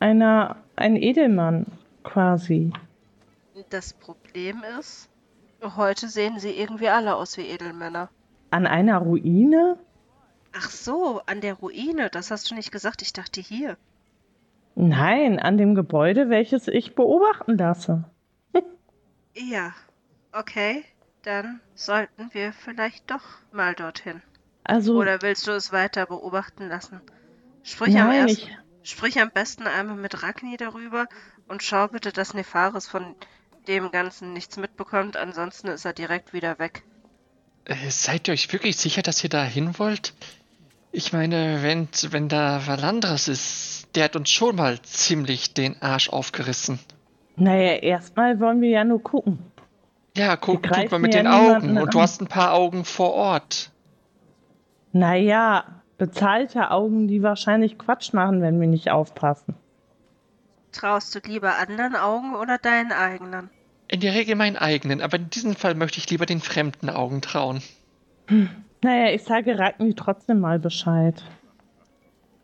[0.00, 1.66] einer, ein Edelmann
[2.02, 2.72] quasi.
[3.70, 5.08] Das Problem ist,
[5.76, 8.08] heute sehen sie irgendwie alle aus wie Edelmänner.
[8.50, 9.76] An einer Ruine?
[10.52, 13.76] Ach so, an der Ruine, das hast du nicht gesagt, ich dachte hier.
[14.74, 18.04] Nein, an dem Gebäude, welches ich beobachten lasse.
[19.34, 19.72] Ja,
[20.32, 20.84] okay,
[21.22, 24.22] dann sollten wir vielleicht doch mal dorthin.
[24.64, 27.00] Also, Oder willst du es weiter beobachten lassen?
[27.62, 28.50] Sprich, am, nein, erst, ich,
[28.82, 31.06] sprich am besten einmal mit Ragni darüber
[31.48, 33.14] und schau bitte, dass Nefaris von
[33.68, 36.82] dem Ganzen nichts mitbekommt, ansonsten ist er direkt wieder weg.
[37.64, 40.14] Äh, seid ihr euch wirklich sicher, dass ihr da hin wollt?
[40.92, 46.08] Ich meine, wenn, wenn da Valandras ist, der hat uns schon mal ziemlich den Arsch
[46.08, 46.78] aufgerissen.
[47.36, 49.38] Naja, erstmal wollen wir ja nur gucken.
[50.16, 51.78] Ja, guck, Wir guck mal mit greifen den ja Augen.
[51.78, 53.70] Und du hast ein paar Augen vor Ort.
[54.92, 55.64] Naja,
[55.98, 59.54] bezahlte Augen, die wahrscheinlich Quatsch machen, wenn wir nicht aufpassen.
[60.72, 63.50] Traust du lieber anderen Augen oder deinen eigenen?
[63.88, 67.22] In der Regel meinen eigenen, aber in diesem Fall möchte ich lieber den fremden Augen
[67.22, 67.62] trauen.
[68.82, 71.24] Naja, ich sage Ragni trotzdem mal Bescheid.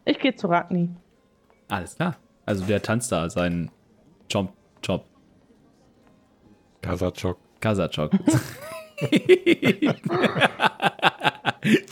[0.05, 0.91] Ich gehe zu Ragni.
[1.69, 2.17] Alles klar.
[2.45, 3.71] Also der tanzt da seinen
[4.33, 4.51] Chomp
[4.85, 5.05] Chop
[6.83, 7.39] Kasachok.
[7.61, 8.13] Kasachok.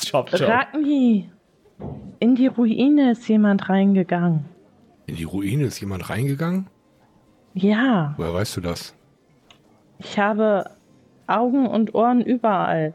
[0.04, 0.48] Chop Chop.
[0.48, 1.28] Ragni,
[2.20, 4.44] in die Ruine ist jemand reingegangen.
[5.06, 6.68] In die Ruine ist jemand reingegangen?
[7.54, 8.94] Ja, Woher weißt du das?
[9.98, 10.70] ich habe
[11.26, 12.94] Augen und Ohren überall.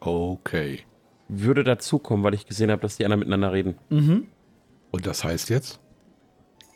[0.00, 0.80] Okay.
[1.28, 3.76] Würde dazukommen, weil ich gesehen habe, dass die anderen miteinander reden.
[3.88, 4.26] Mhm.
[4.92, 5.80] Und das heißt jetzt?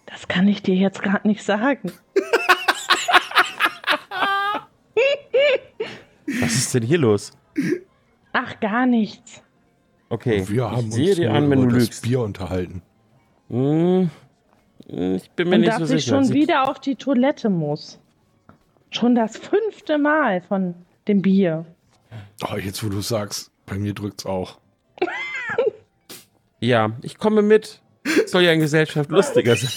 [0.07, 1.93] Das kann ich dir jetzt gerade nicht sagen.
[6.41, 7.33] Was ist denn hier los?
[8.33, 9.43] Ach, gar nichts.
[10.09, 12.03] Okay, wir haben ich sehe uns dir an, wenn über du das lügst.
[12.03, 12.83] Bier unterhalten.
[13.49, 14.11] Hm,
[14.89, 16.17] ich bin mir Und nicht dass so ich sicher.
[16.17, 17.99] schon Sieht- wieder auf die Toilette muss.
[18.91, 20.75] Schon das fünfte Mal von
[21.09, 21.67] dem Bier.
[22.49, 24.59] Oh, jetzt wo du sagst, bei mir drückt's auch.
[26.61, 27.83] Ja, ich komme mit.
[28.27, 29.71] Soll ja in Gesellschaft lustiger sein.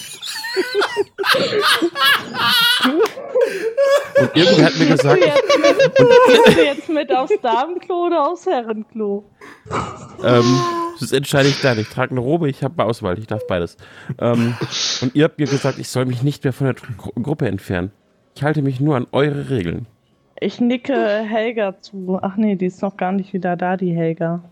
[4.20, 9.24] Und irgendwer hat mir gesagt, Gehst du jetzt mit aufs Damenklo oder aufs Herrenklo?
[10.24, 10.60] ähm,
[11.00, 11.78] das entscheide ich dann.
[11.78, 13.76] Ich trage eine Robe, ich habe Auswahl, ich darf beides.
[14.18, 14.56] Ähm,
[15.00, 17.92] und ihr habt mir gesagt, ich soll mich nicht mehr von der Gru Gruppe entfernen.
[18.34, 19.86] Ich halte mich nur an eure Regeln.
[20.38, 22.18] Ich nicke Helga zu.
[22.22, 24.42] Ach nee, die ist noch gar nicht wieder da, die Helga.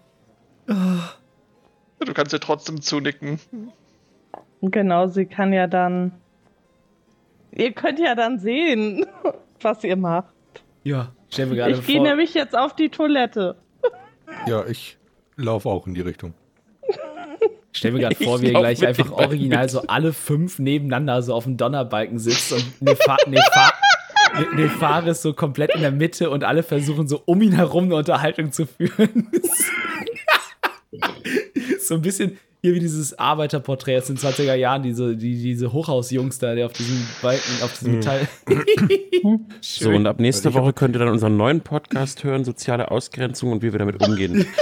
[2.01, 3.39] Du kannst dir trotzdem zunicken.
[4.63, 6.13] Genau, sie kann ja dann.
[7.53, 9.07] Ihr könnt ja dann sehen,
[9.61, 10.33] was ihr macht.
[10.85, 11.13] Ja.
[11.31, 12.07] Stell mir gerade Ich gehe vor.
[12.07, 13.57] nämlich jetzt auf die Toilette.
[14.47, 14.97] Ja, ich
[15.37, 16.33] laufe auch in die Richtung.
[17.73, 19.71] Stell mir gerade vor, wie ihr gleich einfach original mit.
[19.71, 23.73] so alle fünf nebeneinander so auf dem Donnerbalken sitzt und Nefa Nefa
[24.39, 27.97] Ne- Nefaris so komplett in der Mitte und alle versuchen so um ihn herum eine
[27.97, 29.29] Unterhaltung zu führen.
[31.81, 36.39] so ein bisschen hier wie dieses Arbeiterporträt aus den 20er Jahren, diese, die, diese Hochhausjungs
[36.41, 38.29] da, der auf diesem Balken, auf diesem Metall.
[39.61, 42.91] So, und ab nächste Ich hab- Woche könnt ihr dann unseren neuen Podcast hören, soziale
[42.91, 44.47] Ausgrenzung und wie wir damit umgehen.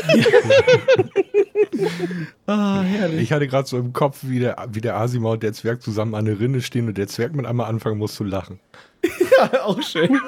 [2.46, 3.20] Ah, herrlich.
[3.22, 6.14] Ich hatte gerade so im Kopf, wie der, wie der Asima und der Zwerg zusammen
[6.14, 8.60] an der Rinne stehen und der Zwerg mit einmal anfangen muss zu lachen.
[9.62, 10.18] Auch schön.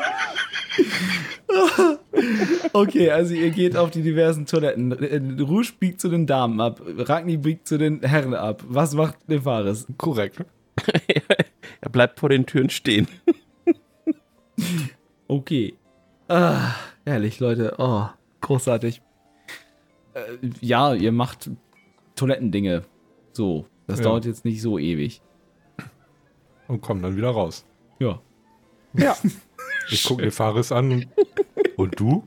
[2.72, 4.92] okay, also ihr geht auf die diversen Toiletten.
[4.92, 8.62] Äh, Rouge biegt zu den Damen ab, Ragni biegt zu den Herren ab.
[8.68, 9.86] Was macht Nefaris?
[9.96, 10.44] Korrekt.
[11.80, 13.08] er bleibt vor den Türen stehen.
[15.28, 15.74] Okay.
[16.26, 17.74] Ah, herrlich, Leute.
[17.78, 18.06] Oh,
[18.40, 19.02] großartig.
[20.14, 20.20] Äh,
[20.60, 21.50] ja, ihr macht
[22.16, 22.84] Toilettendinge.
[23.32, 24.04] So, das Ja.
[24.04, 25.20] dauert jetzt nicht so ewig.
[26.66, 27.66] Und kommen dann wieder raus.
[27.98, 28.20] Ja.
[28.94, 29.16] Ja.
[29.90, 31.06] Ich gucke mir Faris an und,
[31.76, 32.26] und du?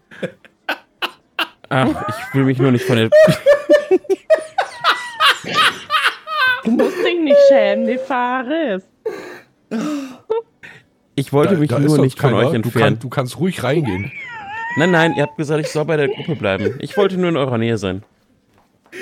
[1.69, 3.09] Ach, ich will mich nur nicht von der.
[6.63, 8.83] Du musst dich nicht schämen, die Faris.
[11.15, 12.43] Ich wollte mich nur doch nicht von keiner.
[12.43, 12.85] euch Du, entfernen.
[12.95, 14.11] kann, du kannst ruhig reingehen.
[14.77, 16.77] Nein, nein, ihr habt gesagt, ich soll bei der Gruppe bleiben.
[16.79, 18.03] Ich wollte nur in eurer Nähe sein.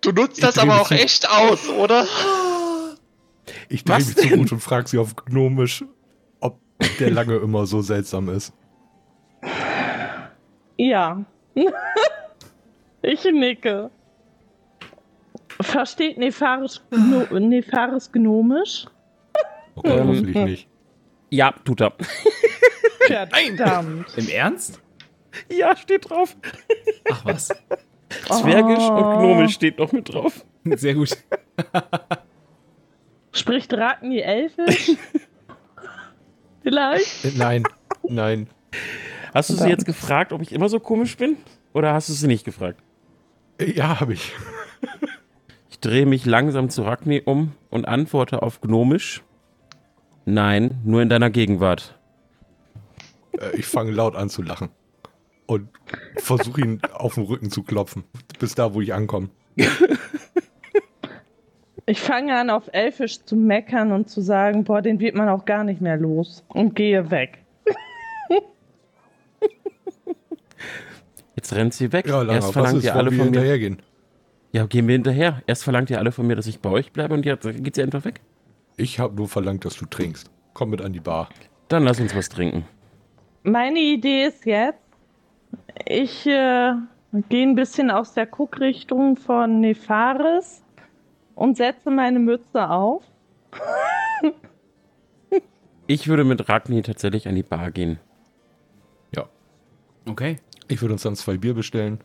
[0.00, 2.06] Du nutzt das dreh aber auch echt aus, oder?
[3.68, 4.38] Ich drehe mich zu denn?
[4.38, 5.84] gut und frage sie auf Gnomisch,
[6.40, 6.58] ob
[6.98, 8.52] der lange immer so seltsam ist.
[10.76, 11.24] Ja.
[13.02, 13.90] ich nicke.
[15.60, 18.84] Versteht Nefaris, Gno Nefaris gnomisch?
[19.74, 20.68] Okay, Ähm, hoffentlich nicht.
[21.30, 21.92] Ja, tut er.
[23.06, 24.06] Verdammt.
[24.18, 24.80] Im Ernst?
[25.50, 26.36] Ja, steht drauf.
[27.10, 27.48] Ach was.
[28.30, 28.92] Zwergisch Oh.
[28.96, 30.44] und gnomisch steht noch mit drauf.
[30.64, 31.16] Sehr gut.
[33.36, 34.92] Spricht Ragni Elfisch?
[36.62, 37.24] Vielleicht?
[37.24, 37.62] Äh, Nein,
[38.08, 38.48] nein.
[39.32, 41.36] Hast du sie jetzt gefragt, ob ich immer so komisch bin?
[41.72, 42.80] Oder hast du sie nicht gefragt?
[43.58, 44.32] Äh, Ja, habe ich.
[45.70, 49.22] Ich drehe mich langsam zu Ragni um und antworte auf gnomisch.
[50.24, 51.98] Nein, nur in deiner Gegenwart.
[53.32, 54.70] Äh, Ich fange laut an zu lachen.
[55.46, 55.68] Und
[56.16, 58.02] versuche ihn auf den Rücken zu klopfen.
[58.40, 59.28] Bis da, wo ich ankomme.
[61.88, 65.44] Ich fange an, auf Elfisch zu meckern und zu sagen, boah, den wird man auch
[65.44, 66.44] gar nicht mehr los.
[66.48, 67.38] Und gehe weg.
[71.36, 72.06] Jetzt rennt sie weg.
[72.08, 73.24] Ja, Lara, Erst verlangt ist, ihr alle von mir.
[73.24, 73.78] hinterhergehen?
[74.52, 75.42] Ja, gehen wir hinterher.
[75.46, 77.82] Erst verlangt ihr alle von mir, dass ich bei euch bleibe und jetzt geht sie
[77.82, 78.20] einfach weg.
[78.76, 80.30] Ich habe nur verlangt, dass du trinkst.
[80.54, 81.28] Komm mit an die Bar.
[81.68, 82.64] Dann lass uns was trinken.
[83.42, 84.80] Meine Idee ist jetzt,
[85.86, 86.72] ich äh,
[87.28, 90.62] gehe ein bisschen aus der Guckrichtung von Nefaris
[91.36, 93.04] und setze meine Mütze auf.
[95.86, 98.00] Ich würde mit Ragni tatsächlich an die Bar gehen.
[99.14, 99.26] Ja.
[100.08, 100.38] Okay.
[100.66, 102.00] Ich würde uns dann zwei Bier bestellen.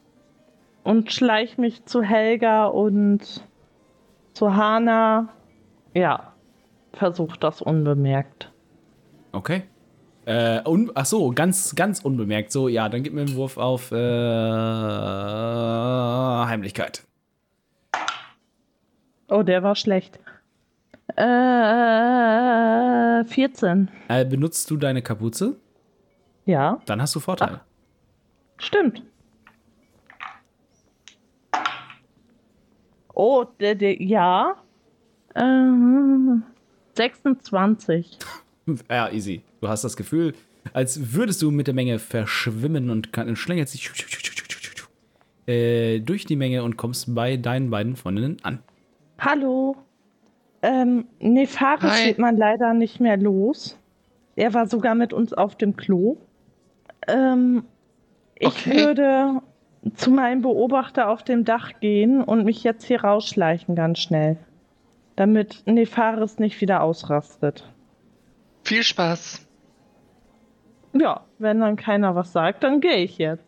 [0.84, 3.44] und schleich mich zu Helga und
[4.34, 5.30] zu Hana.
[5.96, 6.34] Ja,
[6.94, 8.52] versuch das unbemerkt.
[9.32, 9.64] Okay.
[10.26, 12.52] Äh, un ach so, ganz, ganz unbemerkt.
[12.52, 13.96] So, ja, dann gib mir einen Wurf auf äh,
[16.46, 17.04] Heimlichkeit.
[19.32, 20.20] Oh, der war schlecht.
[21.16, 21.24] Äh,
[23.26, 23.90] 14.
[24.10, 25.56] Äh, benutzt du deine Kapuze?
[26.46, 27.62] Ja, Dann hast du Vorteil.
[28.58, 29.02] stimmt.
[33.14, 34.56] Oh, der, der, ja.
[35.36, 36.44] Ähm,
[36.96, 38.18] 26.
[38.90, 39.42] Ja, easy.
[39.60, 40.34] Du hast das Gefühl,
[40.72, 43.90] als würdest du mit der Menge verschwimmen und kann, schlängelst dich
[45.48, 48.60] äh, durch die Menge und kommst bei deinen beiden Freundinnen an.
[49.24, 49.76] Hallo.
[50.64, 52.08] Ähm, Nefaris Hi.
[52.08, 53.78] wird man leider nicht mehr los.
[54.36, 56.18] Er war sogar mit uns auf dem Klo.
[57.08, 57.64] Ähm,
[58.36, 58.76] ich Okay.
[58.76, 59.42] würde
[59.96, 64.38] zu meinem Beobachter auf dem Dach gehen und mich jetzt hier rausschleichen ganz schnell.
[65.16, 67.72] Damit Nefaris nicht wieder ausrastet.
[68.64, 69.48] Viel Spaß.
[70.94, 73.46] Ja, wenn dann keiner was sagt, dann gehe ich jetzt.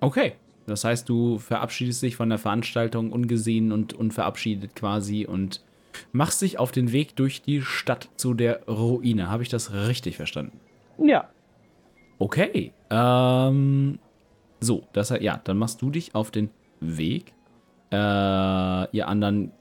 [0.00, 0.34] Okay.
[0.66, 5.62] Das heißt, du verabschiedest dich von der Veranstaltung ungesehen und unverabschiedet quasi und
[6.12, 9.30] machst dich auf den Weg durch die Stadt zu der Ruine.
[9.30, 10.58] Habe ich das richtig verstanden?
[10.98, 11.28] Ja.
[12.18, 12.72] Okay.
[12.90, 13.98] Ähm,
[14.60, 16.50] so, das heißt, ja, dann machst du dich auf den
[16.80, 17.32] Weg.
[17.92, 19.52] Äh, ihr anderen.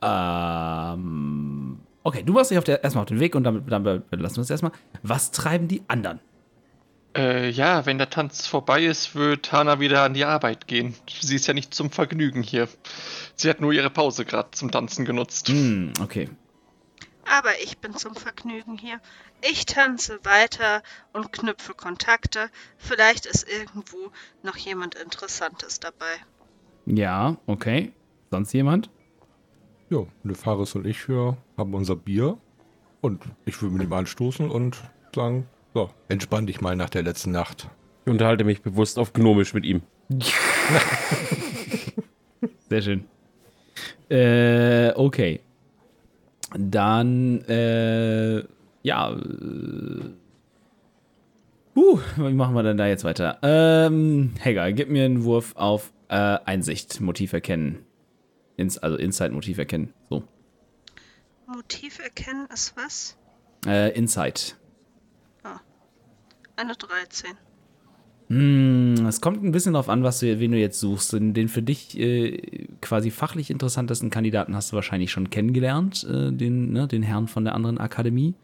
[0.00, 4.36] Ähm, okay, du machst dich auf der, erstmal auf den Weg und dann, dann lassen
[4.36, 4.72] wir uns erstmal.
[5.02, 6.20] Was treiben die anderen?
[7.14, 10.94] Äh, ja, wenn der Tanz vorbei ist, wird Hana wieder an die Arbeit gehen.
[11.20, 12.68] Sie ist ja nicht zum Vergnügen hier.
[13.34, 15.48] Sie hat nur ihre Pause gerade zum Tanzen genutzt.
[15.48, 16.30] Hm, okay.
[17.24, 19.00] Aber ich bin zum Vergnügen hier.
[19.42, 20.82] Ich tanze weiter
[21.12, 22.50] und knüpfe Kontakte.
[22.78, 24.10] Vielleicht ist irgendwo
[24.42, 26.14] noch jemand Interessantes dabei.
[26.86, 27.92] Ja, okay.
[28.30, 28.90] Sonst jemand?
[29.90, 32.38] Ja, Nefaris und ich wir haben unser Bier.
[33.00, 34.80] Und ich würde mit ihm anstoßen und
[35.14, 37.68] sagen, so, entspann dich mal nach der letzten Nacht.
[38.04, 39.82] Ich unterhalte mich bewusst auf Gnomisch mit ihm.
[42.68, 43.04] Sehr schön.
[44.08, 45.40] Äh, okay.
[46.58, 48.44] Dann, äh,
[48.82, 49.10] ja.
[49.12, 50.10] Äh,
[51.76, 53.38] uh, wie machen wir denn da jetzt weiter?
[53.42, 57.86] Ähm, Helga, gib mir einen Wurf auf äh, Einsicht, Motiv erkennen.
[58.56, 59.94] Ins, also Insight-Motiv erkennen.
[60.10, 60.24] So.
[61.46, 63.16] Motiv erkennen ist was?
[63.66, 64.56] Äh, Insight.
[66.56, 67.30] Eine 13.
[68.28, 71.12] Hm, es kommt ein bisschen darauf an, was du, wen du jetzt suchst.
[71.12, 76.32] Den, den für dich äh, quasi fachlich interessantesten Kandidaten hast du wahrscheinlich schon kennengelernt, äh,
[76.32, 78.34] den, ne, den Herrn von der anderen Akademie.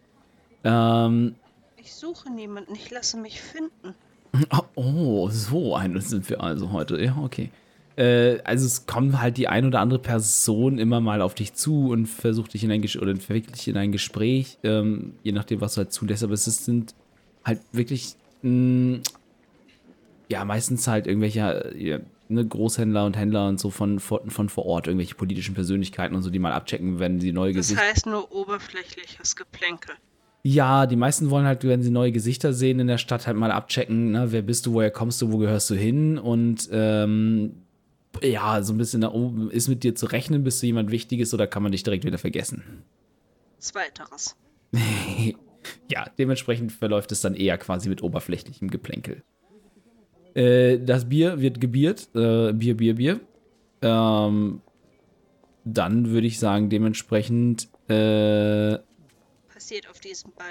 [0.65, 1.37] Ähm,
[1.77, 3.95] Ich suche niemanden, ich lasse mich finden.
[4.75, 7.03] oh, so ein sind wir also heute.
[7.03, 7.51] Ja, okay.
[7.97, 11.89] Äh, also es kommt halt die ein oder andere Person immer mal auf dich zu
[11.89, 15.61] und versucht dich in ein Gespräch oder verwickelt dich in ein Gespräch, ähm, je nachdem,
[15.61, 16.23] was du halt zulässt.
[16.23, 16.95] Aber es sind
[17.49, 19.01] halt wirklich, mh,
[20.29, 24.49] ja, meistens halt irgendwelche äh, ja, ne, Großhändler und Händler und so von, von, von
[24.49, 27.83] vor Ort, irgendwelche politischen Persönlichkeiten und so, die mal abchecken, wenn sie neue Das Gesichter.
[27.85, 29.95] heißt nur oberflächliches Geplänkel.
[30.45, 33.51] Ja, die meisten wollen halt, wenn sie neue Gesichter sehen in der Stadt, halt mal
[33.51, 37.55] abchecken, ne, wer bist du, woher kommst du, wo gehörst du hin und ähm,
[38.23, 41.35] ja, so ein bisschen da oben ist mit dir zu rechnen, bist du jemand Wichtiges
[41.35, 42.63] oder kann man dich direkt wieder vergessen?
[43.59, 44.37] Zweiteres.
[45.91, 49.23] ja, dementsprechend verläuft es dann eher quasi mit oberflächlichem Geplänkel.
[50.35, 53.21] Äh, das Bier wird gebiert, äh, Bier, Bier, Bier.
[53.83, 54.61] Ähm,
[55.65, 58.79] dann würde ich sagen, dementsprechend äh,
[59.53, 60.47] Passiert auf diesem Ball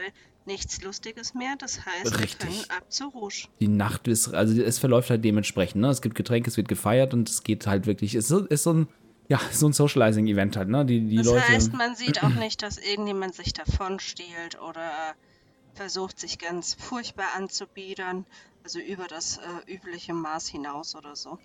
[0.46, 1.56] nichts Lustiges mehr.
[1.60, 2.40] Das heißt, Richtig.
[2.40, 3.48] wir können ab zur Rouge.
[3.60, 5.90] die Nacht ist, also es verläuft halt dementsprechend, ne?
[5.90, 8.64] Es gibt Getränke, es wird gefeiert und es geht halt wirklich, es ist, so- ist
[8.64, 8.88] so ein,
[9.30, 10.86] ja, so ein Socializing-Event halt, ne?
[10.86, 11.48] Die, die Das Leute.
[11.48, 14.90] heißt, man sieht auch nicht, dass irgendjemand sich davon stiehlt oder
[15.74, 18.26] versucht, sich ganz furchtbar anzubiedern.
[18.64, 21.38] Also über das äh, übliche Maß hinaus oder so.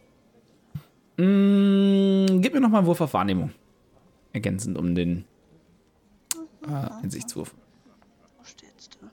[1.17, 3.53] Mm, gib mir noch mal einen Wurf auf Wahrnehmung.
[4.33, 5.25] ergänzend um den
[6.67, 7.55] äh, Insichtswurf.
[8.39, 9.11] Wo steht's denn?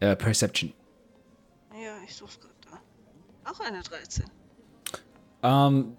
[0.00, 0.72] Äh, Perception.
[1.82, 3.50] Ja, ich such's gerade da.
[3.50, 4.24] Auch eine 13.
[5.42, 5.96] Ähm,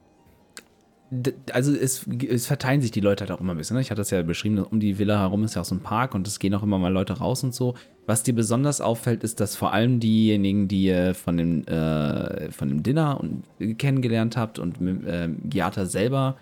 [1.52, 3.76] also es, es verteilen sich die Leute halt auch immer ein bisschen.
[3.76, 3.82] Ne?
[3.82, 6.16] Ich hatte das ja beschrieben, um die Villa herum ist ja auch so ein Park
[6.16, 7.76] und es gehen auch immer mal Leute raus und so.
[8.06, 12.84] Was dir besonders auffällt, ist, dass vor allem diejenigen, die von dem, äh, von dem
[12.84, 13.44] Dinner und,
[13.78, 16.38] kennengelernt habt und ähm, Giata selber,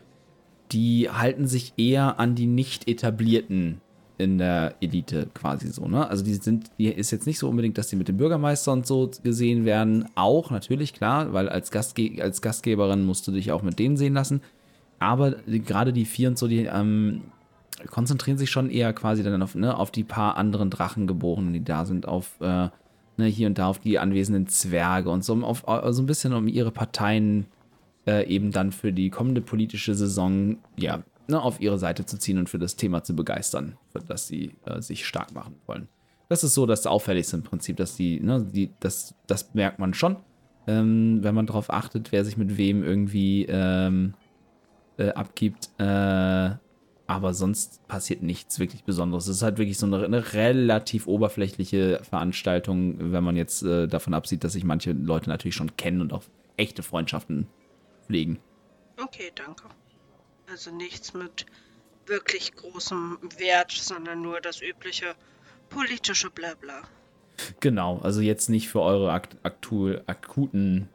[0.71, 3.81] die halten sich eher an die nicht etablierten
[4.17, 6.07] in der Elite quasi so, ne?
[6.07, 8.85] Also die sind, die ist jetzt nicht so unbedingt, dass die mit dem Bürgermeister und
[8.85, 10.05] so gesehen werden.
[10.15, 14.13] Auch natürlich, klar, weil als, Gastge als Gastgeberin musst du dich auch mit denen sehen
[14.13, 14.41] lassen.
[15.03, 17.23] Aber gerade die vier und so, die ähm,
[17.89, 21.83] konzentrieren sich schon eher quasi dann auf, ne, auf die paar anderen Drachengeborenen, die da
[21.83, 22.69] sind, auf äh,
[23.17, 26.47] ne, hier und da auf die anwesenden Zwerge und so, auf, so ein bisschen um
[26.47, 27.47] ihre Parteien
[28.07, 32.37] äh, eben dann für die kommende politische Saison ja, ne, auf ihre Seite zu ziehen
[32.37, 35.89] und für das Thema zu begeistern, für das sie äh, sich stark machen wollen.
[36.29, 39.93] Das ist so das Auffälligste im Prinzip, dass die, ne, die das, das merkt man
[39.93, 40.15] schon,
[40.65, 44.13] ähm, wenn man darauf achtet, wer sich mit wem irgendwie ähm,
[44.97, 45.69] äh, abgibt.
[45.77, 46.51] Äh,
[47.05, 49.27] aber sonst passiert nichts wirklich Besonderes.
[49.27, 54.13] Es ist halt wirklich so eine, eine relativ oberflächliche Veranstaltung, wenn man jetzt äh, davon
[54.13, 56.23] absieht, dass sich manche Leute natürlich schon kennen und auch
[56.55, 57.47] echte Freundschaften
[58.05, 58.39] pflegen.
[59.01, 59.65] Okay, danke.
[60.49, 61.45] Also nichts mit
[62.05, 65.15] wirklich großem Wert, sondern nur das übliche
[65.69, 66.83] politische Blabla.
[67.59, 70.89] Genau, also jetzt nicht für eure akt aktu akuten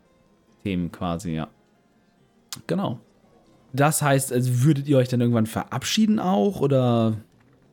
[0.62, 1.48] Themen quasi, ja.
[2.66, 3.00] Genau.
[3.72, 7.16] Das heißt, also würdet ihr euch dann irgendwann verabschieden auch oder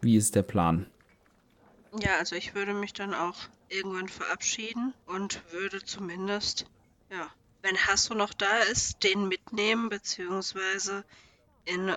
[0.02, 0.86] wie ist der Plan?
[2.00, 3.36] Ja, also ich würde mich dann auch
[3.70, 6.66] irgendwann verabschieden und würde zumindest,
[7.10, 7.28] ja,
[7.62, 11.06] wenn Hasso noch da ist, den mitnehmen, beziehungsweise
[11.64, 11.94] in äh,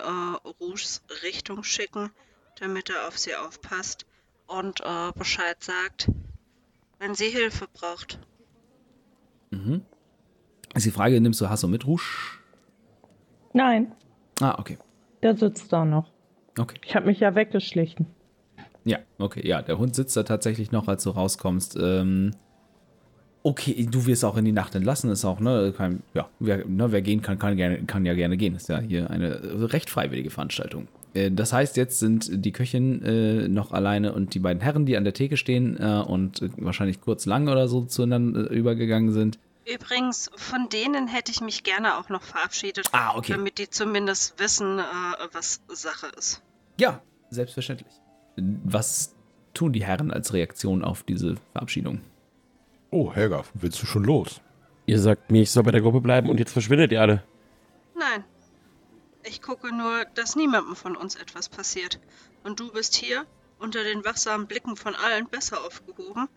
[0.59, 2.11] Rouges Richtung schicken,
[2.59, 4.05] damit er auf sie aufpasst
[4.47, 6.09] und äh, Bescheid sagt,
[6.97, 8.19] wenn sie Hilfe braucht.
[9.51, 9.85] Mhm.
[10.73, 12.38] Ist die Frage, nimmst du Hasso mit Rouge?
[13.53, 13.91] Nein,
[14.41, 14.77] Ah, okay.
[15.23, 16.11] der sitzt da noch.
[16.57, 16.77] Okay.
[16.85, 18.05] Ich habe mich ja weggeschlichen.
[18.85, 21.77] Ja, okay, ja, der Hund sitzt da tatsächlich noch, als du rauskommst.
[21.81, 22.31] Ähm,
[23.43, 26.91] okay, du wirst auch in die Nacht entlassen, ist auch, ne, kein, ja, wer, ne,
[26.91, 28.55] wer gehen kann, kann, gerne, kann ja gerne gehen.
[28.55, 30.87] Ist ja hier eine recht freiwillige Veranstaltung.
[31.13, 34.97] Äh, das heißt, jetzt sind die Köchin äh, noch alleine und die beiden Herren, die
[34.97, 39.11] an der Theke stehen äh, und äh, wahrscheinlich kurz lang oder so zueinander äh, übergegangen
[39.11, 39.39] sind.
[39.73, 43.33] Übrigens, von denen hätte ich mich gerne auch noch verabschiedet, Ah, okay.
[43.33, 44.83] damit die zumindest wissen, äh,
[45.31, 46.41] was Sache ist.
[46.79, 47.91] Ja, selbstverständlich.
[48.37, 49.15] Was
[49.53, 52.01] tun die Herren als Reaktion auf diese Verabschiedung?
[52.91, 54.41] Oh, Helga, willst du schon los?
[54.87, 57.23] Ihr sagt mir, ich soll bei der Gruppe bleiben und jetzt verschwindet ihr alle.
[57.95, 58.23] Nein.
[59.23, 61.99] Ich gucke nur, dass niemandem von uns etwas passiert.
[62.43, 63.25] Und du bist hier,
[63.59, 66.27] unter den wachsamen Blicken von allen, besser aufgehoben,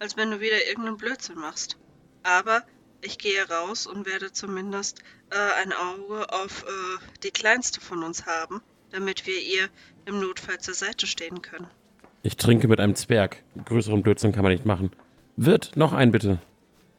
[0.00, 1.76] als wenn du wieder irgendeinen Blödsinn machst.
[2.22, 2.62] Aber
[3.00, 5.00] ich gehe raus und werde zumindest
[5.30, 8.60] äh, ein Auge auf äh, die kleinste von uns haben,
[8.90, 9.68] damit wir ihr
[10.06, 11.66] im Notfall zur Seite stehen können.
[12.22, 13.42] Ich trinke mit einem Zwerg.
[13.64, 14.92] Größeren Blödsinn kann man nicht machen.
[15.36, 16.38] Wird noch ein bitte.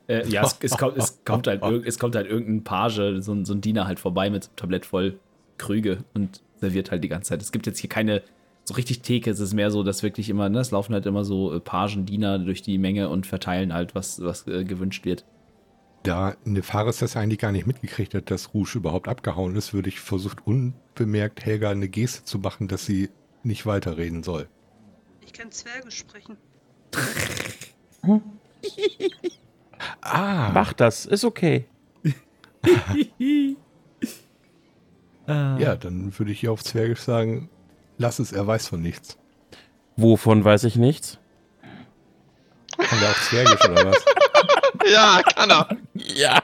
[0.08, 3.46] Äh, ja, es, es, kommt, es, kommt halt, es kommt halt irgendein Page, so, ein-
[3.46, 5.18] so ein Diener halt vorbei mit so einem Tablett voll
[5.58, 7.42] Krüge und serviert halt die ganze Zeit.
[7.42, 8.22] Es gibt jetzt hier keine
[8.66, 11.26] so richtig Theke, es ist mehr so, dass wirklich immer, ne, es laufen halt immer
[11.26, 15.26] so äh, Pagen, Diener durch die Menge und verteilen halt, was, was äh, gewünscht wird.
[16.04, 20.00] Da Nefaris das eigentlich gar nicht mitgekriegt hat, dass Rouge überhaupt abgehauen ist, würde ich
[20.00, 23.10] versucht, unbemerkt Helga eine Geste zu machen, dass sie
[23.44, 24.48] nicht weiterreden soll.
[25.26, 26.38] Ich kann Zwerge sprechen.
[30.02, 31.66] Ah, Mach das, ist okay.
[35.28, 37.50] ja, dann würde ich hier auf Zwergisch sagen,
[37.98, 39.18] lass es, er weiß von nichts.
[39.96, 41.20] Wovon weiß ich nichts?
[42.78, 44.06] Kann der auch Zwergisch oder was?
[44.92, 45.70] Ja, kann er.
[45.94, 46.42] Ja.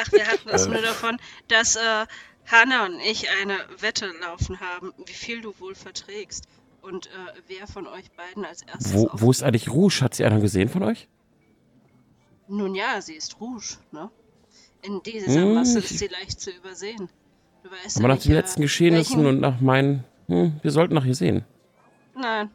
[0.00, 2.06] Ach, wir hatten es nur davon, dass äh,
[2.46, 6.44] Hanna und ich eine Wette laufen haben, wie viel du wohl verträgst.
[6.80, 7.10] Und äh,
[7.48, 10.00] wer von euch beiden als erstes Wo, wo ist eigentlich Rouge?
[10.02, 11.08] Hat sie einer gesehen von euch?
[12.48, 14.08] Nun ja, sie ist Rouge, ne?
[14.82, 15.84] In dieser Masse Hm.
[15.84, 17.08] ist sie leicht zu übersehen.
[17.96, 20.04] Aber nach den letzten äh, Geschehnissen welchen- und nach meinen.
[20.28, 21.44] Hm, wir sollten nach ihr sehen.
[22.14, 22.50] Nein,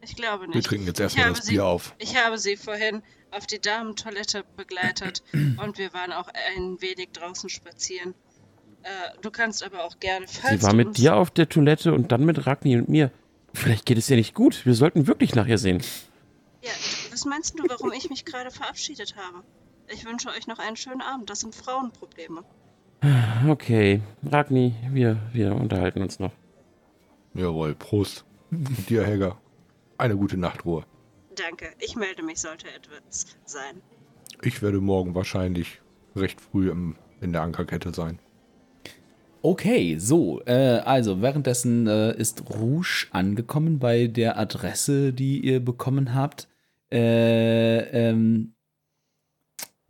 [0.00, 0.54] ich glaube nicht.
[0.54, 1.94] Wir trinken jetzt erstmal das sie- Bier auf.
[1.98, 7.48] Ich habe sie vorhin auf die Damentoilette begleitet und wir waren auch ein wenig draußen
[7.48, 8.14] spazieren.
[8.82, 8.88] Äh,
[9.20, 12.24] du kannst aber auch gerne, falls Sie war mit dir auf der Toilette und dann
[12.24, 13.10] mit Ragni und mir.
[13.54, 14.64] Vielleicht geht es ihr nicht gut.
[14.66, 15.82] Wir sollten wirklich nach ihr sehen.
[16.62, 16.70] Ja,
[17.10, 19.44] was meinst du, warum ich mich gerade verabschiedet habe?
[19.88, 21.28] Ich wünsche euch noch einen schönen Abend.
[21.28, 22.44] Das sind Frauenprobleme.
[23.48, 26.32] Okay, Ragni, wir, wir unterhalten uns noch.
[27.34, 28.24] Jawohl, Prost.
[28.50, 29.40] Dir, Helga.
[29.98, 30.84] Eine gute Nachtruhe.
[31.34, 31.70] Danke.
[31.80, 33.82] Ich melde mich, sollte etwas sein.
[34.42, 35.80] Ich werde morgen wahrscheinlich
[36.14, 38.20] recht früh im, in der Ankerkette sein.
[39.40, 46.14] Okay, so, äh, also währenddessen äh, ist Rouge angekommen bei der Adresse, die ihr bekommen
[46.14, 46.46] habt.
[46.92, 48.51] Äh, ähm,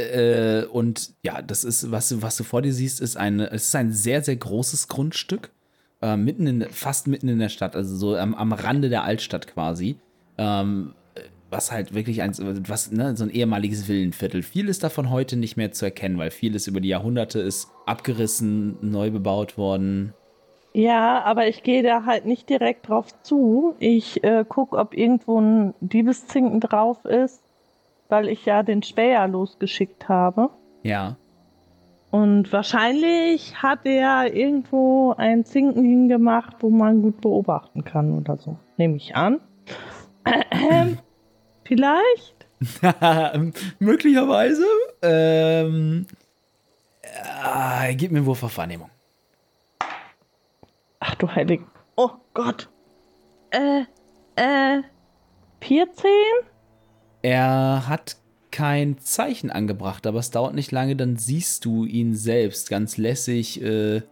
[0.02, 3.68] äh, und ja, das ist, was du, was du vor dir siehst, ist ein, es
[3.68, 5.50] ist ein sehr, sehr großes Grundstück.
[6.00, 9.46] Äh, mitten in, fast mitten in der Stadt, also so am, am Rande der Altstadt
[9.46, 9.96] quasi.
[10.38, 10.94] Ähm,
[11.52, 12.32] was halt wirklich ein,
[12.66, 14.42] was, ne, so ein ehemaliges Villenviertel.
[14.42, 18.78] Viel ist davon heute nicht mehr zu erkennen, weil vieles über die Jahrhunderte ist abgerissen,
[18.80, 20.14] neu bebaut worden.
[20.72, 23.74] Ja, aber ich gehe da halt nicht direkt drauf zu.
[23.78, 27.41] Ich äh, gucke, ob irgendwo ein Diebeszinken drauf ist,
[28.12, 30.50] weil ich ja den Späher losgeschickt habe.
[30.82, 31.16] Ja.
[32.10, 38.58] Und wahrscheinlich hat er irgendwo einen Zinken hingemacht, wo man gut beobachten kann oder so.
[38.76, 39.40] Nehme ich an.
[41.64, 42.46] Vielleicht?
[43.78, 44.66] Möglicherweise.
[45.00, 46.06] Ähm,
[47.00, 48.90] äh, gib mir einen Wurf auf Wahrnehmung.
[51.00, 51.62] Ach du Heilig.
[51.96, 52.68] Oh Gott.
[53.50, 53.84] Äh,
[54.36, 54.82] äh,
[55.62, 56.10] 14?
[57.22, 58.16] Er hat
[58.50, 63.62] kein Zeichen angebracht, aber es dauert nicht lange, dann siehst du ihn selbst ganz lässig
[63.62, 64.02] äh,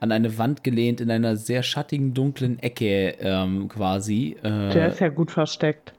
[0.00, 4.36] an eine Wand gelehnt in einer sehr schattigen, dunklen Ecke ähm, quasi.
[4.42, 5.92] Äh, Der ist ja gut versteckt.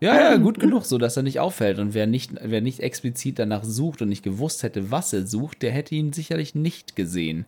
[0.00, 1.78] Ja, ja, gut genug, so dass er nicht auffällt.
[1.78, 5.60] Und wer nicht, wer nicht explizit danach sucht und nicht gewusst hätte, was er sucht,
[5.62, 7.44] der hätte ihn sicherlich nicht gesehen.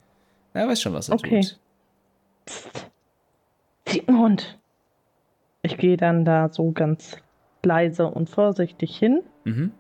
[0.53, 1.41] Er weiß schon, was er Okay.
[1.41, 1.59] tut.
[2.45, 2.91] Psst.
[3.89, 4.59] Sigmund.
[5.63, 7.17] Ich gehe dann da so ganz
[7.65, 9.23] leise und vorsichtig hin.
[9.45, 9.73] Mhm.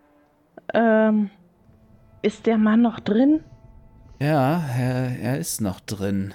[0.75, 1.31] Ähm,
[2.23, 3.41] ist der Mann noch drin?
[4.21, 6.35] Ja, er, er ist noch drin.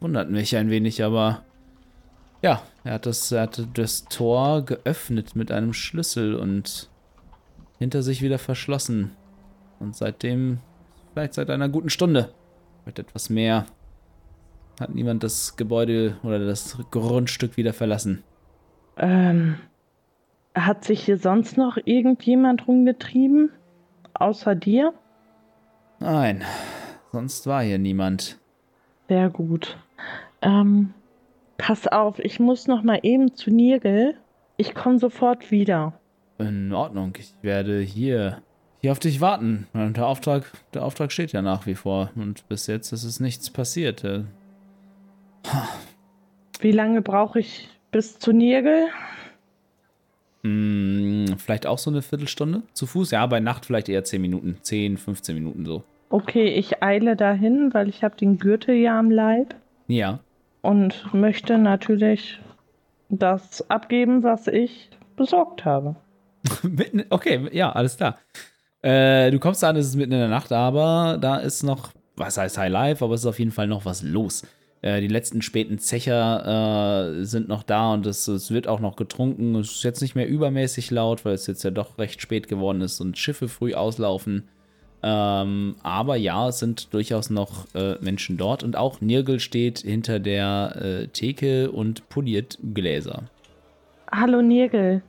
[0.00, 1.42] Wundert mich ein wenig, aber
[2.42, 6.88] ja, er hat das, er hat das Tor geöffnet mit einem Schlüssel und
[7.78, 9.12] hinter sich wieder verschlossen.
[9.80, 10.58] Und seitdem,
[11.12, 12.32] vielleicht seit einer guten Stunde,
[12.84, 13.66] mit etwas mehr,
[14.80, 18.22] hat niemand das Gebäude oder das Grundstück wieder verlassen.
[18.96, 19.56] Ähm,
[20.66, 23.50] hat sich hier sonst noch irgendjemand rumgetrieben?
[24.14, 24.92] Außer dir?
[26.00, 26.44] Nein,
[27.12, 28.38] sonst war hier niemand.
[29.08, 29.76] Sehr gut.
[30.42, 30.94] Ähm,
[31.56, 34.14] pass auf, ich muss noch mal eben zu Nirgel.
[34.56, 35.94] Ich komme sofort wieder.
[36.38, 38.42] In Ordnung, ich werde hier,
[38.80, 39.66] hier auf dich warten.
[39.74, 42.10] Der Auftrag, der Auftrag steht ja nach wie vor.
[42.14, 44.04] Und bis jetzt ist es nichts passiert.
[44.04, 44.24] Äh,
[46.60, 48.88] Wie lange brauche ich bis zu Nirgel?
[50.42, 53.10] Mh, vielleicht auch so eine Viertelstunde zu Fuß?
[53.10, 54.56] Ja, bei Nacht vielleicht eher 10 Minuten.
[54.62, 55.82] 10, 15 Minuten so.
[56.10, 59.54] Okay, ich eile dahin, weil ich habe den Gürtel ja am Leib
[59.88, 60.20] Ja.
[60.62, 62.40] und möchte natürlich
[63.10, 65.96] das abgeben, was ich besorgt habe.
[67.10, 68.18] okay, ja, alles klar.
[68.80, 71.90] Äh, du kommst da an, es ist mitten in der Nacht, aber da ist noch,
[72.16, 74.46] was heißt High Life, aber es ist auf jeden Fall noch was los.
[74.82, 78.96] Äh, die letzten späten Zecher äh, sind noch da und es, es wird auch noch
[78.96, 79.54] getrunken.
[79.56, 82.80] Es ist jetzt nicht mehr übermäßig laut, weil es jetzt ja doch recht spät geworden
[82.80, 84.48] ist und Schiffe früh auslaufen.
[85.02, 90.18] Ähm, aber ja, es sind durchaus noch äh, Menschen dort und auch Nirgel steht hinter
[90.18, 93.22] der äh, Theke und poliert Gläser.
[94.10, 95.02] Hallo Nirgel,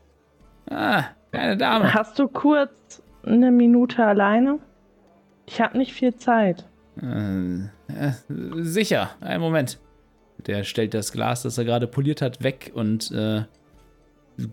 [0.70, 1.92] Ah, kleine Dame.
[1.94, 4.60] hast du kurz eine Minute alleine?
[5.48, 6.66] Ich habe nicht viel Zeit.
[7.02, 8.12] Äh, äh,
[8.64, 9.80] sicher, einen Moment.
[10.48, 13.44] Der stellt das Glas, das er gerade poliert hat, weg und äh,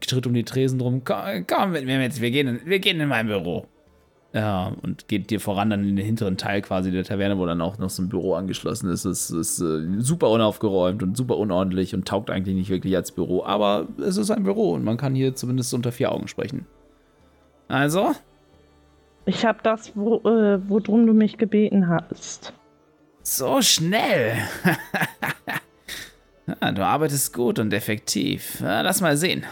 [0.01, 1.03] tritt um die Tresen drum.
[1.05, 3.67] Komm, komm mit mir mit, wir gehen, in, wir gehen in mein Büro.
[4.33, 7.63] Ja, und geht dir voran dann in den hinteren Teil quasi der Taverne, wo dann
[7.63, 9.05] auch noch so ein Büro angeschlossen ist.
[9.07, 13.45] Es ist äh, super unaufgeräumt und super unordentlich und taugt eigentlich nicht wirklich als Büro.
[13.45, 16.67] Aber es ist ein Büro und man kann hier zumindest unter vier Augen sprechen.
[17.69, 18.13] Also,
[19.27, 22.53] Ich habe das, wo, äh, worum du mich gebeten hast.
[23.23, 24.37] So schnell.
[26.63, 28.61] ja, du arbeitest gut und effektiv.
[28.61, 29.45] Ja, lass mal sehen.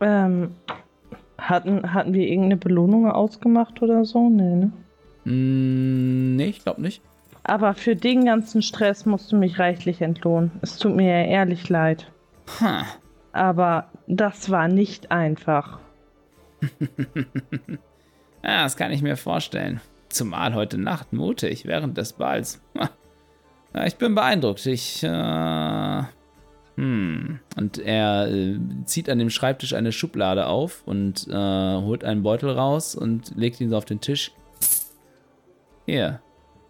[0.00, 0.54] Ähm,
[1.38, 4.30] hatten, hatten wir irgendeine Belohnung ausgemacht oder so?
[4.30, 4.72] Nee, ne?
[5.24, 7.02] Hm, nee, ich glaube nicht.
[7.42, 10.52] Aber für den ganzen Stress musst du mich reichlich entlohnen.
[10.62, 12.12] Es tut mir ja ehrlich leid.
[12.60, 12.84] Ha.
[13.32, 15.80] Aber das war nicht einfach.
[18.42, 19.80] Ja, das kann ich mir vorstellen.
[20.08, 22.60] Zumal heute Nacht mutig während des Balls.
[23.86, 24.66] Ich bin beeindruckt.
[24.66, 26.02] Ich, äh,
[26.76, 27.38] hm.
[27.56, 32.50] Und er äh, zieht an dem Schreibtisch eine Schublade auf und äh, holt einen Beutel
[32.50, 34.32] raus und legt ihn so auf den Tisch.
[35.86, 36.20] Hier.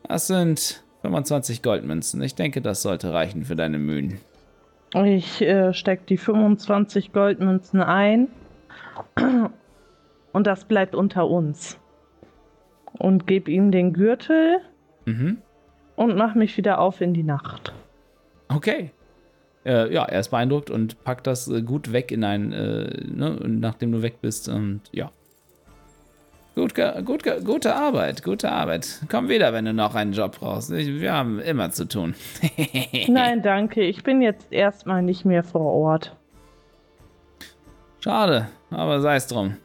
[0.03, 2.21] Das sind 25 Goldmünzen.
[2.23, 4.21] Ich denke, das sollte reichen für deine Mühen.
[4.95, 8.29] Ich äh, stecke die 25 Goldmünzen ein
[10.33, 11.79] und das bleibt unter uns.
[12.93, 14.59] Und gebe ihm den Gürtel
[15.07, 15.39] Mhm.
[15.97, 17.73] und mach mich wieder auf in die Nacht.
[18.49, 18.91] Okay.
[19.65, 23.37] Äh, ja, er ist beeindruckt und packt das äh, gut weg in ein, äh, ne,
[23.47, 24.49] nachdem du weg bist.
[24.49, 25.11] Und ja.
[26.55, 26.75] Gut,
[27.05, 29.01] gut, gute Arbeit, gute Arbeit.
[29.11, 30.73] Komm wieder, wenn du noch einen Job brauchst.
[30.73, 32.15] Ich, wir haben immer zu tun.
[33.09, 33.83] Nein, danke.
[33.83, 36.17] Ich bin jetzt erstmal nicht mehr vor Ort.
[38.01, 39.57] Schade, aber sei es drum.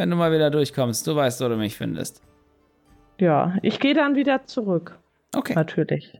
[0.00, 2.22] Wenn du mal wieder durchkommst, du weißt, wo du mich findest.
[3.18, 4.98] Ja, ich gehe dann wieder zurück.
[5.36, 5.52] Okay.
[5.52, 6.18] Natürlich.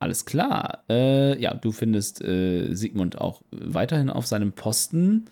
[0.00, 0.82] Alles klar.
[0.90, 5.26] Äh, ja, du findest äh, Sigmund auch weiterhin auf seinem Posten.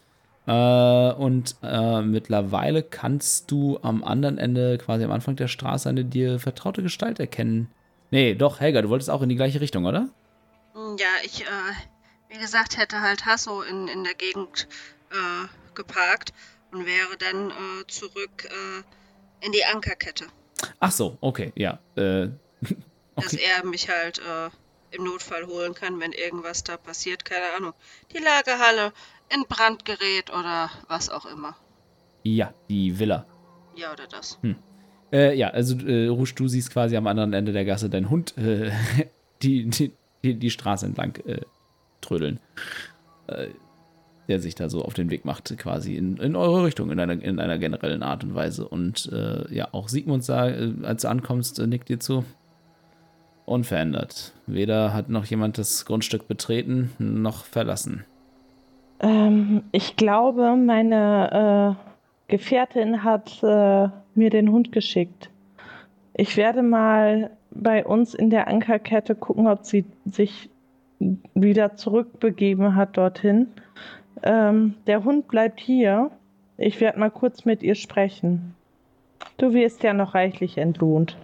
[0.46, 6.04] Äh, und äh, mittlerweile kannst du am anderen Ende, quasi am Anfang der Straße, eine
[6.04, 7.66] dir vertraute Gestalt erkennen.
[8.12, 10.08] Nee, doch, Helga, du wolltest auch in die gleiche Richtung, oder?
[10.76, 14.68] Ja, ich, äh, wie gesagt, hätte halt Hasso in, in der Gegend
[15.10, 16.32] äh, geparkt
[16.72, 20.26] und wäre dann äh, zurück äh, in die Ankerkette.
[20.80, 21.78] Ach so, okay, ja.
[21.96, 22.28] Äh,
[23.16, 23.40] Dass okay.
[23.56, 24.48] er mich halt äh,
[24.92, 27.24] im Notfall holen kann, wenn irgendwas da passiert.
[27.24, 27.74] Keine Ahnung.
[28.12, 28.92] Die Lagerhalle
[29.28, 31.56] in Brand gerät oder was auch immer.
[32.22, 33.26] Ja, die Villa.
[33.74, 34.38] Ja, oder das.
[35.12, 38.36] Äh, ja, also äh, Rouge, du siehst quasi am anderen Ende der Gasse deinen Hund
[38.38, 38.70] äh,
[39.42, 39.92] die, die,
[40.22, 41.40] die, die Straße entlang äh,
[42.00, 42.40] trödeln.
[44.32, 47.22] Der sich da so auf den Weg macht, quasi in, in eure Richtung, in einer,
[47.22, 48.66] in einer generellen Art und Weise.
[48.66, 52.24] Und äh, ja, auch Sigmund sah, äh, als du ankommst, äh, nickt dir zu.
[53.44, 54.32] Unverändert.
[54.46, 58.06] Weder hat noch jemand das Grundstück betreten, noch verlassen.
[59.00, 65.28] Ähm, ich glaube, meine äh, Gefährtin hat äh, mir den Hund geschickt.
[66.14, 70.48] Ich werde mal bei uns in der Ankerkette gucken, ob sie sich
[71.34, 73.48] wieder zurückbegeben hat dorthin.
[74.22, 76.10] Ähm, der Hund bleibt hier.
[76.56, 78.54] Ich werde mal kurz mit ihr sprechen.
[79.36, 81.16] Du wirst ja noch reichlich entlohnt.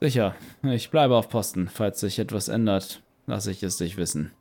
[0.00, 1.68] Sicher, ich bleibe auf Posten.
[1.68, 4.32] Falls sich etwas ändert, lasse ich es dich wissen.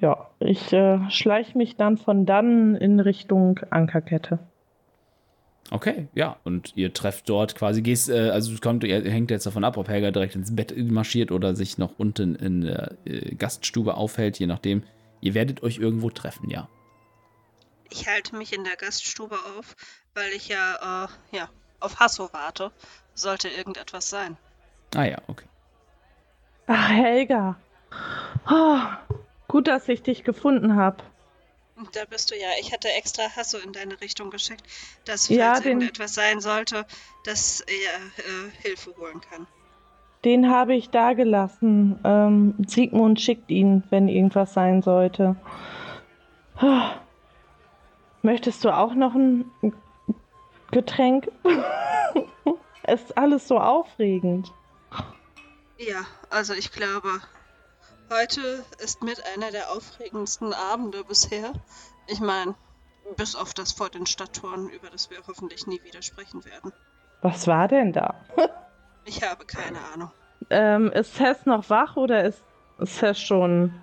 [0.00, 4.38] Ja, ich äh, schleiche mich dann von dann in Richtung Ankerkette.
[5.70, 9.46] Okay, ja, und ihr trefft dort quasi, gehst, äh, also es kommt, ihr hängt jetzt
[9.46, 13.34] davon ab, ob Helga direkt ins Bett marschiert oder sich noch unten in der äh,
[13.36, 14.82] Gaststube aufhält, je nachdem.
[15.20, 16.68] Ihr werdet euch irgendwo treffen, ja.
[17.90, 19.76] Ich halte mich in der Gaststube auf,
[20.14, 21.48] weil ich ja, äh, ja,
[21.80, 22.70] auf Hasso warte.
[23.14, 24.36] Sollte irgendetwas sein.
[24.94, 25.46] Ah ja, okay.
[26.66, 27.56] Ach, Helga.
[28.48, 28.78] Oh,
[29.48, 30.98] gut, dass ich dich gefunden habe.
[31.92, 32.48] Da bist du ja.
[32.60, 34.62] Ich hatte extra Hasso in deine Richtung geschickt,
[35.04, 36.86] dass Ja, falls den- irgendetwas sein sollte,
[37.24, 39.46] dass er äh, Hilfe holen kann.
[40.24, 41.98] Den habe ich da gelassen.
[42.04, 45.34] Ähm, Sigmund schickt ihn, wenn irgendwas sein sollte.
[46.56, 46.92] Ah.
[48.22, 49.50] Möchtest du auch noch ein
[50.70, 51.30] Getränk?
[52.82, 54.52] es ist alles so aufregend.
[55.78, 57.08] Ja, also ich glaube,
[58.10, 61.52] heute ist mit einer der aufregendsten Abende bisher.
[62.06, 62.54] Ich meine,
[63.16, 66.72] bis auf das vor den Stadttoren, über das wir hoffentlich nie wieder sprechen werden.
[67.22, 68.14] Was war denn da?
[69.04, 70.10] Ich habe keine Ahnung.
[70.50, 72.42] Ähm, ist Cess noch wach oder ist
[72.84, 73.74] Cess schon.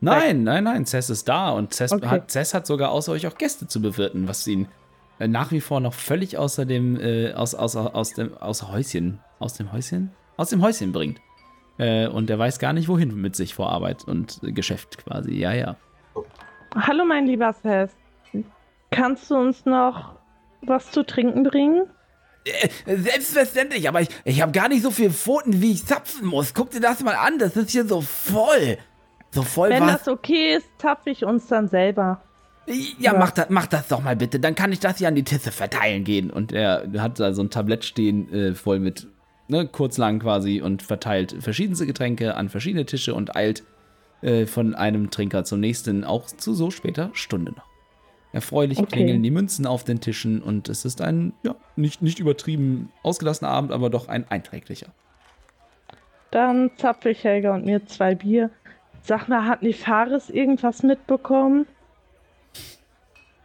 [0.00, 2.06] Nein, nein, nein, Cess ist da und Cess, Okay.
[2.06, 4.68] hat, Cess hat sogar außer euch auch Gäste zu bewirten, was ihn
[5.18, 9.18] äh, nach wie vor noch völlig außer dem, äh, aus, aus, aus dem, aus Häuschen,
[9.40, 10.12] aus dem Häuschen?
[10.36, 11.20] Aus dem Häuschen bringt.
[11.78, 15.32] Äh, und er weiß gar nicht, wohin mit sich vor Arbeit und äh, Geschäft quasi.
[15.34, 15.76] Ja, ja.
[16.74, 17.90] Hallo, mein lieber Cess.
[18.90, 20.14] Kannst du uns noch
[20.62, 21.82] was zu trinken bringen?
[22.86, 26.54] Äh, Selbstverständlich, aber ich, ich habe gar nicht so viele Pfoten, wie ich zapfen muss.
[26.54, 28.78] Guck dir das mal an, das ist hier so voll.
[29.30, 30.04] So voll Wenn was.
[30.04, 32.20] das okay ist, zapfe ich uns dann selber.
[32.98, 35.24] Ja, mach das, mach das doch mal bitte, dann kann ich das hier an die
[35.24, 36.30] Tisse verteilen gehen.
[36.30, 39.06] Und er hat da so ein Tablett stehen, äh, voll mit,
[39.48, 43.62] ne, kurz lang quasi und verteilt verschiedenste Getränke an verschiedene Tische und eilt
[44.20, 47.66] äh, von einem Trinker zum nächsten, auch zu so später Stunde noch.
[48.32, 48.96] Erfreulich Okay.
[48.96, 53.50] klingeln die Münzen auf den Tischen und es ist ein, ja, nicht, nicht übertrieben ausgelassener
[53.50, 54.88] Abend, aber doch ein einträglicher.
[56.30, 58.50] Dann zapfe ich Helga und mir zwei Bier.
[59.02, 61.66] Sag mal, hat Nefaris irgendwas mitbekommen?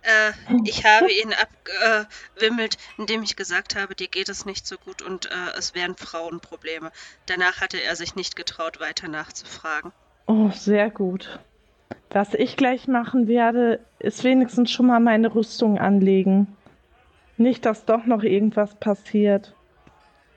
[0.01, 0.34] Äh,
[0.66, 5.28] ich habe ihn abgewimmelt, indem ich gesagt habe, dir geht es nicht so gut und
[5.28, 6.91] äh, es wären Frauenprobleme.
[7.26, 9.93] Danach hatte er sich nicht getraut, weiter nachzufragen.
[10.26, 11.39] Oh, sehr gut.
[12.10, 16.47] Was ich gleich machen werde, ist wenigstens schon mal meine Rüstung anlegen.
[17.38, 19.56] Nicht, dass doch noch irgendwas passiert.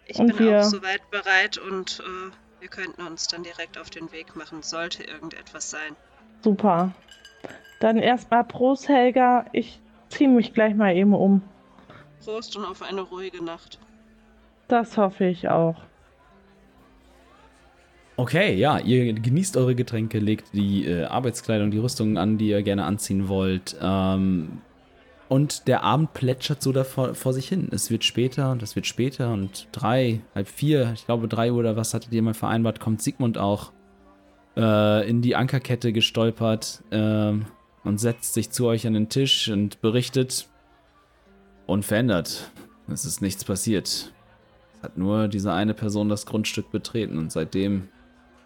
[0.06, 2.30] Ich Und bin wir- auch soweit bereit und äh,
[2.60, 5.96] wir könnten uns dann direkt auf den Weg machen, sollte irgendetwas sein.
[6.42, 6.92] Super.
[7.80, 9.46] Dann erstmal Prost, Helga.
[9.52, 11.42] Ich ziehe mich gleich mal eben um.
[12.24, 13.78] Prost und auf eine ruhige Nacht.
[14.68, 15.76] Das hoffe ich auch.
[18.18, 22.62] Okay, ja, ihr genießt eure Getränke, legt die äh, Arbeitskleidung, die Rüstungen an, die ihr
[22.62, 23.76] gerne anziehen wollt.
[23.80, 24.62] Ähm,
[25.28, 27.68] und der Abend plätschert so davor, vor sich hin.
[27.72, 31.58] Es wird später und es wird später und drei, halb vier, ich glaube drei Uhr
[31.58, 33.72] oder was hattet ihr mal vereinbart, kommt Sigmund auch
[34.56, 37.46] äh, in die Ankerkette gestolpert ähm,
[37.84, 40.48] und setzt sich zu euch an den Tisch und berichtet.
[41.66, 42.50] Unverändert.
[42.88, 43.86] Es ist nichts passiert.
[43.86, 47.88] Es hat nur diese eine Person das Grundstück betreten und seitdem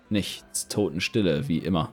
[0.09, 0.69] nichts.
[0.69, 1.93] Totenstille, wie immer.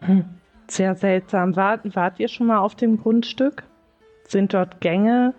[0.00, 0.24] Hm.
[0.68, 1.56] Sehr seltsam.
[1.56, 3.64] Wart, wart ihr schon mal auf dem Grundstück?
[4.28, 5.34] Sind dort Gänge?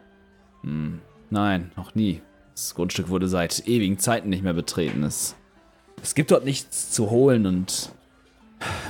[0.62, 2.22] Hm, nein, noch nie.
[2.54, 5.04] Das Grundstück wurde seit ewigen Zeiten nicht mehr betreten.
[5.04, 5.36] Es,
[6.02, 7.92] es gibt dort nichts zu holen und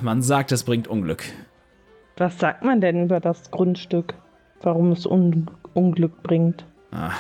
[0.02, 1.24] man sagt, es bringt Unglück.
[2.18, 4.14] Was sagt man denn über das Grundstück?
[4.62, 6.66] Warum es Un Unglück bringt?
[6.92, 7.14] Ah,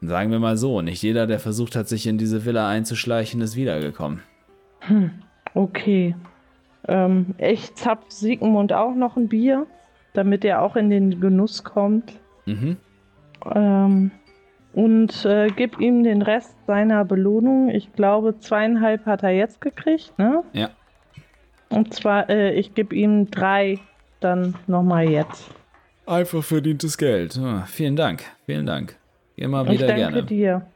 [0.00, 3.56] sagen wir mal so, nicht jeder, der versucht hat, sich in diese Villa einzuschleichen, ist
[3.56, 4.22] wiedergekommen.
[4.80, 5.10] Hm.
[5.54, 6.14] Okay.
[6.86, 9.66] Ähm, ich zapf Sigmund auch noch ein Bier,
[10.12, 12.12] damit er auch in den Genuss kommt.
[12.46, 12.76] Mhm.
[13.54, 14.10] Ähm,
[14.72, 17.70] und äh, gib ihm den Rest seiner Belohnung.
[17.70, 20.42] Ich glaube, zweieinhalb hat er jetzt gekriegt, ne?
[20.52, 20.70] Ja.
[21.68, 23.78] Und zwar, äh, ich gebe ihm drei
[24.20, 25.50] dann nochmal jetzt.
[26.06, 27.38] Einfach verdientes Geld.
[27.38, 28.96] Ah, vielen Dank, vielen Dank.
[29.36, 30.22] Immer Ich wieder danke gerne.
[30.24, 30.66] dir.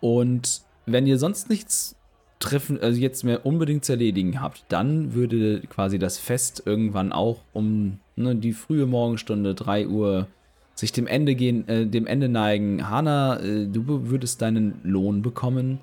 [0.00, 1.96] Und wenn ihr sonst nichts
[2.38, 7.42] treffen, also jetzt mehr unbedingt zu erledigen habt, dann würde quasi das Fest irgendwann auch
[7.52, 10.26] um ne, die frühe Morgenstunde, 3 Uhr,
[10.74, 12.88] sich dem Ende gehen, äh, dem Ende neigen.
[12.88, 15.80] Hanna, äh, du würdest deinen Lohn bekommen.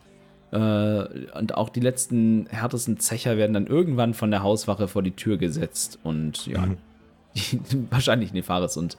[0.51, 0.57] Äh,
[1.37, 5.37] und auch die letzten härtesten Zecher werden dann irgendwann von der Hauswache vor die Tür
[5.37, 5.99] gesetzt.
[6.03, 6.77] Und ja, Mhm.
[7.89, 8.97] wahrscheinlich Nefaris und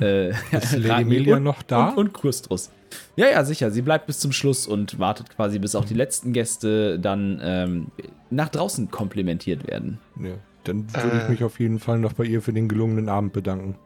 [0.00, 1.90] äh, Ist Lady Melia noch da?
[1.90, 2.70] Und, und Kurstrus.
[3.16, 3.70] Ja, ja, sicher.
[3.70, 7.86] Sie bleibt bis zum Schluss und wartet quasi, bis auch die letzten Gäste dann ähm,
[8.30, 9.98] nach draußen komplimentiert werden.
[10.20, 11.30] Ja, dann würde ich Äh.
[11.30, 13.76] mich auf jeden Fall noch bei ihr für den gelungenen Abend bedanken.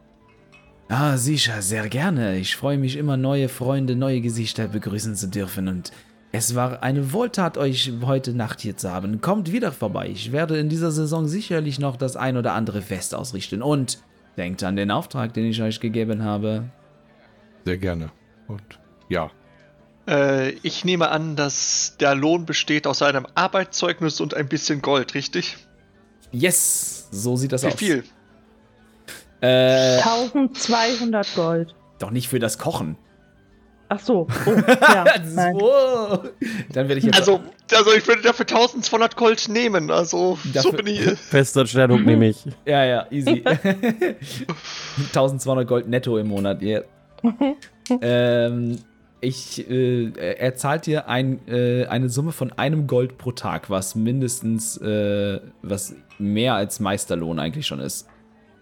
[0.89, 2.39] Ah, sicher, sehr gerne.
[2.39, 5.69] Ich freue mich immer, neue Freunde, neue Gesichter begrüßen zu dürfen.
[5.69, 5.93] Und
[6.33, 9.21] es war eine Wohltat, euch heute Nacht hier zu haben.
[9.21, 10.09] Kommt wieder vorbei.
[10.09, 13.61] Ich werde in dieser Saison sicherlich noch das ein oder andere Fest ausrichten.
[13.61, 13.99] Und
[14.39, 16.71] denkt an den Auftrag, den ich euch gegeben habe.
[17.67, 18.11] Sehr gerne.
[18.47, 18.63] Und
[19.11, 19.31] ja,
[20.09, 25.13] Äh, ich nehme an, dass der Lohn besteht aus einem Arbeitszeugnis und ein bisschen Gold,
[25.13, 25.59] richtig?
[26.33, 27.75] Yes, so sieht das Wie aus.
[27.75, 28.05] viel?
[29.41, 31.75] Äh, 1200 Gold.
[31.99, 32.97] doch nicht für das Kochen.
[33.91, 34.27] Ach so.
[34.47, 34.51] Oh,
[34.83, 36.23] ja, so.
[36.73, 37.19] Dann werde ich jetzt.
[37.19, 37.41] Also,
[37.73, 39.91] also ich würde dafür 1200 Gold nehmen.
[39.91, 41.01] Also, so Dafür- bin ich.
[41.19, 42.45] Festanstellung nehme ich.
[42.67, 43.43] Ja, ja, easy.
[45.07, 46.83] 1200 Gold netto im Monat, yeah.
[48.03, 48.79] ähm,
[49.21, 53.95] ich, äh, er zahlt dir ein, äh, eine Summe von einem Gold pro Tag, was
[53.95, 58.07] mindestens, äh, was mehr als Meisterlohn eigentlich schon ist.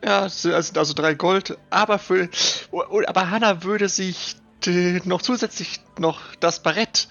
[0.04, 1.56] Ja, es sind also also drei Gold.
[1.70, 2.28] Aber für,
[2.70, 4.36] oh, oh, aber Hannah würde sich
[4.66, 7.08] äh, noch zusätzlich noch das Barett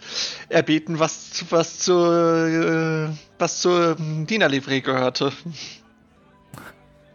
[0.50, 5.32] erbeten, was zu- was zur äh, was zur ähm, Dienerlivree gehörte.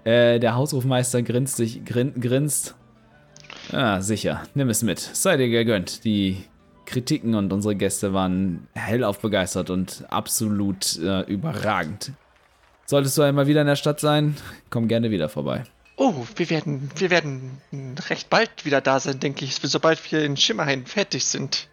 [0.05, 2.75] Äh, der Hausrufmeister grinst sich, grin, grinst.
[3.73, 4.99] Ah, sicher, nimm es mit.
[4.99, 6.05] Sei dir gegönnt.
[6.05, 6.45] Die
[6.87, 12.13] Kritiken und unsere Gäste waren hellauf begeistert und absolut äh, überragend.
[12.87, 14.37] Solltest du einmal wieder in der Stadt sein,
[14.71, 15.63] komm gerne wieder vorbei.
[15.97, 17.59] Oh, wir werden wir werden
[18.09, 21.69] recht bald wieder da sein, denke ich, sobald wir in Schimmerhain fertig sind.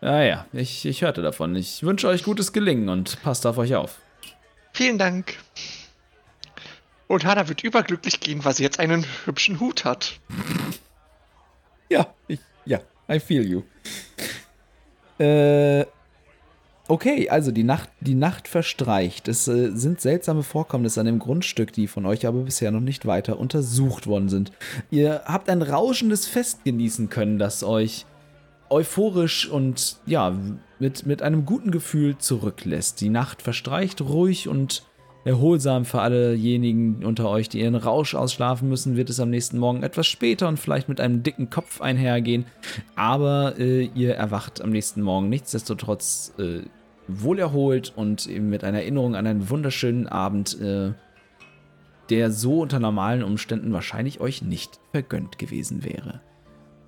[0.00, 1.56] Ah ja, ich, ich hörte davon.
[1.56, 3.98] Ich wünsche euch gutes Gelingen und passt auf euch auf.
[4.72, 5.34] Vielen Dank.
[7.10, 10.20] Und Hannah wird überglücklich gehen, weil sie jetzt einen hübschen Hut hat.
[11.88, 12.78] Ja, ich, ja,
[13.10, 13.62] I feel you.
[15.18, 15.86] Äh,
[16.86, 19.26] okay, also die Nacht, die Nacht verstreicht.
[19.26, 23.06] Es äh, sind seltsame Vorkommnisse an dem Grundstück, die von euch aber bisher noch nicht
[23.06, 24.52] weiter untersucht worden sind.
[24.92, 28.06] Ihr habt ein rauschendes Fest genießen können, das euch
[28.68, 30.32] euphorisch und ja,
[30.78, 33.00] mit, mit einem guten Gefühl zurücklässt.
[33.00, 34.84] Die Nacht verstreicht ruhig und
[35.24, 39.82] erholsam für allejenigen unter euch, die ihren Rausch ausschlafen müssen, wird es am nächsten Morgen
[39.82, 42.46] etwas später und vielleicht mit einem dicken Kopf einhergehen.
[42.96, 46.60] Aber äh, ihr erwacht am nächsten Morgen nichtsdestotrotz äh,
[47.06, 50.92] wohlerholt und eben mit einer Erinnerung an einen wunderschönen Abend, äh,
[52.08, 56.20] der so unter normalen Umständen wahrscheinlich euch nicht vergönnt gewesen wäre.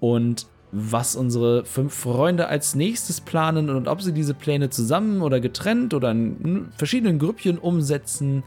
[0.00, 5.38] Und was unsere fünf Freunde als nächstes planen und ob sie diese Pläne zusammen oder
[5.38, 8.42] getrennt oder in verschiedenen Grüppchen umsetzen,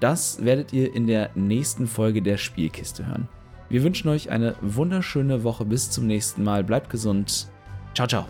[0.00, 3.28] das werdet ihr in der nächsten Folge der Spielkiste hören.
[3.68, 5.64] Wir wünschen euch eine wunderschöne Woche.
[5.64, 6.62] Bis zum nächsten Mal.
[6.64, 7.48] Bleibt gesund.
[7.94, 8.26] Ciao, ciao.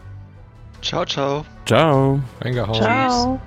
[0.80, 1.44] Ciao, ciao.
[1.66, 2.20] Ciao.
[2.40, 2.74] Reingehauen.
[2.74, 3.40] Ciao.